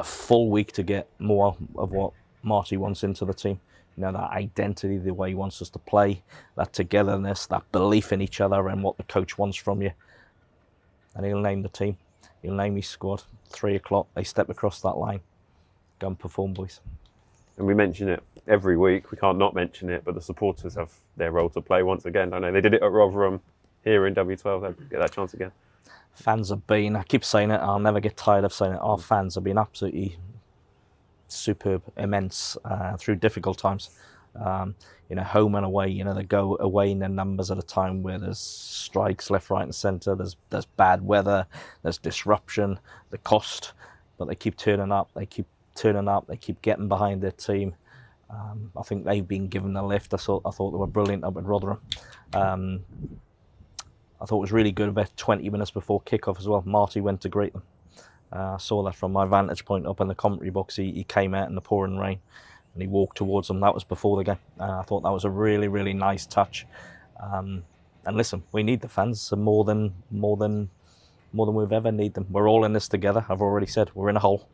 A 0.00 0.04
full 0.04 0.48
week 0.48 0.72
to 0.72 0.82
get 0.82 1.08
more 1.18 1.56
of 1.76 1.92
what 1.92 2.12
Marty 2.42 2.76
wants 2.78 3.04
into 3.04 3.26
the 3.26 3.34
team. 3.34 3.60
You 3.96 4.02
know, 4.02 4.12
that 4.12 4.30
identity, 4.30 4.96
the 4.96 5.12
way 5.12 5.28
he 5.28 5.34
wants 5.34 5.60
us 5.60 5.68
to 5.70 5.78
play, 5.78 6.22
that 6.56 6.72
togetherness, 6.72 7.46
that 7.46 7.70
belief 7.70 8.10
in 8.12 8.22
each 8.22 8.40
other 8.40 8.68
and 8.68 8.82
what 8.82 8.96
the 8.96 9.02
coach 9.02 9.36
wants 9.36 9.58
from 9.58 9.82
you. 9.82 9.90
And 11.14 11.26
he'll 11.26 11.40
name 11.40 11.60
the 11.60 11.68
team. 11.68 11.98
He'll 12.40 12.54
name 12.54 12.76
his 12.76 12.88
squad. 12.88 13.24
Three 13.50 13.76
o'clock, 13.76 14.06
they 14.14 14.24
step 14.24 14.48
across 14.48 14.80
that 14.80 14.96
line. 14.96 15.20
Go 15.98 16.06
and 16.06 16.18
perform, 16.18 16.54
boys. 16.54 16.80
And 17.58 17.66
we 17.66 17.74
mention 17.74 18.08
it 18.08 18.22
every 18.48 18.78
week. 18.78 19.10
We 19.10 19.18
can't 19.18 19.36
not 19.36 19.54
mention 19.54 19.90
it, 19.90 20.02
but 20.02 20.14
the 20.14 20.22
supporters 20.22 20.76
have 20.76 20.94
their 21.18 21.30
role 21.30 21.50
to 21.50 21.60
play 21.60 21.82
once 21.82 22.06
again. 22.06 22.32
I 22.32 22.38
know 22.38 22.50
they 22.50 22.62
did 22.62 22.72
it 22.72 22.82
at 22.82 22.90
Rotherham 22.90 23.40
here 23.84 24.06
in 24.06 24.14
W12. 24.14 24.62
They'll 24.62 24.72
get 24.88 25.00
that 25.00 25.12
chance 25.12 25.34
again. 25.34 25.52
Fans 26.14 26.50
have 26.50 26.66
been, 26.66 26.96
I 26.96 27.02
keep 27.02 27.24
saying 27.24 27.50
it, 27.50 27.60
I'll 27.60 27.78
never 27.78 28.00
get 28.00 28.16
tired 28.16 28.44
of 28.44 28.52
saying 28.52 28.74
it. 28.74 28.80
Our 28.82 28.98
fans 28.98 29.36
have 29.36 29.44
been 29.44 29.58
absolutely 29.58 30.16
superb, 31.28 31.82
immense 31.96 32.56
uh, 32.64 32.96
through 32.96 33.16
difficult 33.16 33.58
times. 33.58 33.90
Um, 34.34 34.74
you 35.08 35.16
know, 35.16 35.24
home 35.24 35.56
and 35.56 35.66
away. 35.66 35.88
You 35.88 36.04
know, 36.04 36.14
they 36.14 36.22
go 36.22 36.56
away 36.60 36.92
in 36.92 37.00
their 37.00 37.08
numbers 37.08 37.50
at 37.50 37.58
a 37.58 37.62
time 37.62 38.02
where 38.02 38.18
there's 38.18 38.38
strikes 38.38 39.28
left, 39.28 39.50
right, 39.50 39.64
and 39.64 39.74
centre. 39.74 40.14
There's 40.14 40.36
there's 40.50 40.66
bad 40.66 41.04
weather. 41.04 41.46
There's 41.82 41.98
disruption. 41.98 42.78
The 43.10 43.18
cost, 43.18 43.72
but 44.18 44.28
they 44.28 44.36
keep 44.36 44.56
turning 44.56 44.92
up. 44.92 45.10
They 45.14 45.26
keep 45.26 45.46
turning 45.74 46.06
up. 46.06 46.28
They 46.28 46.36
keep 46.36 46.62
getting 46.62 46.86
behind 46.86 47.22
their 47.22 47.32
team. 47.32 47.74
Um, 48.30 48.70
I 48.76 48.82
think 48.82 49.04
they've 49.04 49.26
been 49.26 49.48
given 49.48 49.72
the 49.72 49.82
lift. 49.82 50.14
I 50.14 50.16
thought 50.16 50.42
I 50.46 50.50
thought 50.50 50.70
they 50.70 50.78
were 50.78 50.86
brilliant 50.86 51.24
up 51.24 51.36
at 51.36 51.44
Rotherham. 51.44 51.80
Um, 52.32 52.84
I 54.20 54.26
thought 54.26 54.38
was 54.38 54.52
really 54.52 54.72
good 54.72 54.88
about 54.88 55.16
20 55.16 55.48
minutes 55.48 55.70
before 55.70 56.02
kickoff 56.02 56.38
as 56.38 56.46
well. 56.46 56.62
Marty 56.66 57.00
went 57.00 57.22
to 57.22 57.28
greet 57.28 57.52
them. 57.52 57.62
Uh, 58.32 58.54
I 58.54 58.56
saw 58.58 58.82
that 58.84 58.94
from 58.94 59.12
my 59.12 59.24
vantage 59.24 59.64
point 59.64 59.86
up 59.86 60.00
in 60.00 60.08
the 60.08 60.14
commentary 60.14 60.50
box. 60.50 60.76
He, 60.76 60.92
he 60.92 61.04
came 61.04 61.34
out 61.34 61.48
in 61.48 61.54
the 61.54 61.60
pouring 61.60 61.98
rain 61.98 62.20
and 62.74 62.82
he 62.82 62.86
walked 62.86 63.16
towards 63.16 63.48
them. 63.48 63.60
That 63.60 63.74
was 63.74 63.84
before 63.84 64.16
the 64.18 64.24
game. 64.24 64.38
Uh, 64.58 64.80
I 64.80 64.82
thought 64.82 65.02
that 65.02 65.10
was 65.10 65.24
a 65.24 65.30
really, 65.30 65.68
really 65.68 65.94
nice 65.94 66.26
touch. 66.26 66.66
Um, 67.20 67.64
and 68.04 68.16
listen, 68.16 68.42
we 68.52 68.62
need 68.62 68.80
the 68.80 68.88
fans 68.88 69.32
more 69.32 69.64
than 69.64 69.94
more 70.10 70.36
than 70.36 70.70
more 71.32 71.46
than 71.46 71.54
we've 71.54 71.72
ever 71.72 71.92
need 71.92 72.14
them. 72.14 72.26
We're 72.30 72.48
all 72.48 72.64
in 72.64 72.72
this 72.72 72.88
together. 72.88 73.24
I've 73.28 73.40
already 73.40 73.66
said 73.66 73.90
we're 73.94 74.08
in 74.08 74.16
a 74.16 74.20
hole. 74.20 74.48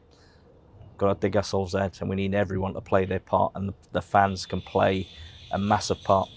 Got 0.98 1.14
to 1.14 1.20
dig 1.20 1.36
ourselves 1.36 1.74
out, 1.74 2.00
and 2.00 2.08
we 2.08 2.16
need 2.16 2.34
everyone 2.34 2.74
to 2.74 2.80
play 2.80 3.04
their 3.04 3.20
part. 3.20 3.52
And 3.54 3.68
the, 3.68 3.74
the 3.92 4.02
fans 4.02 4.46
can 4.46 4.60
play 4.62 5.08
a 5.52 5.58
massive 5.58 6.02
part, 6.02 6.28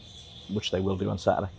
which 0.49 0.71
they 0.71 0.81
will 0.81 0.97
do 0.97 1.09
on 1.09 1.17
Saturday. 1.17 1.51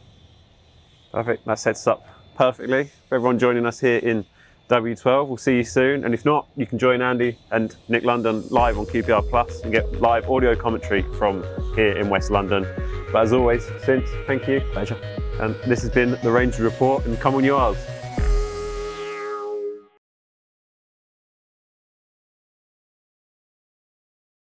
Perfect. 1.13 1.45
That 1.47 1.59
sets 1.59 1.87
up 1.87 2.07
perfectly 2.37 2.91
for 3.09 3.17
everyone 3.17 3.39
joining 3.39 3.67
us 3.67 3.81
here 3.81 3.99
in 3.99 4.25
W12. 4.69 5.27
We'll 5.27 5.37
see 5.37 5.57
you 5.57 5.65
soon. 5.65 6.05
And 6.05 6.15
if 6.15 6.25
not, 6.25 6.47
you 6.57 6.67
can 6.67 6.79
join 6.79 7.03
Andy 7.03 7.37
and 7.51 7.75
Nick 7.89 8.05
London 8.05 8.45
live 8.51 8.79
on 8.79 8.87
QPR 8.87 9.29
Plus 9.29 9.61
and 9.63 9.73
get 9.73 10.01
live 10.01 10.31
audio 10.31 10.55
commentary 10.55 11.03
from 11.19 11.43
here 11.75 11.97
in 11.97 12.09
West 12.09 12.31
London. 12.31 12.67
But 13.13 13.23
as 13.23 13.33
always, 13.33 13.67
Sints, 13.85 14.09
thank 14.27 14.47
you. 14.47 14.61
Pleasure. 14.73 14.97
And 15.41 15.57
this 15.67 15.83
has 15.83 15.91
been 15.91 16.17
the 16.23 16.31
Rangers 16.31 16.61
Report, 16.61 17.05
and 17.07 17.19
come 17.19 17.35
on, 17.35 17.43
yours. 17.43 17.77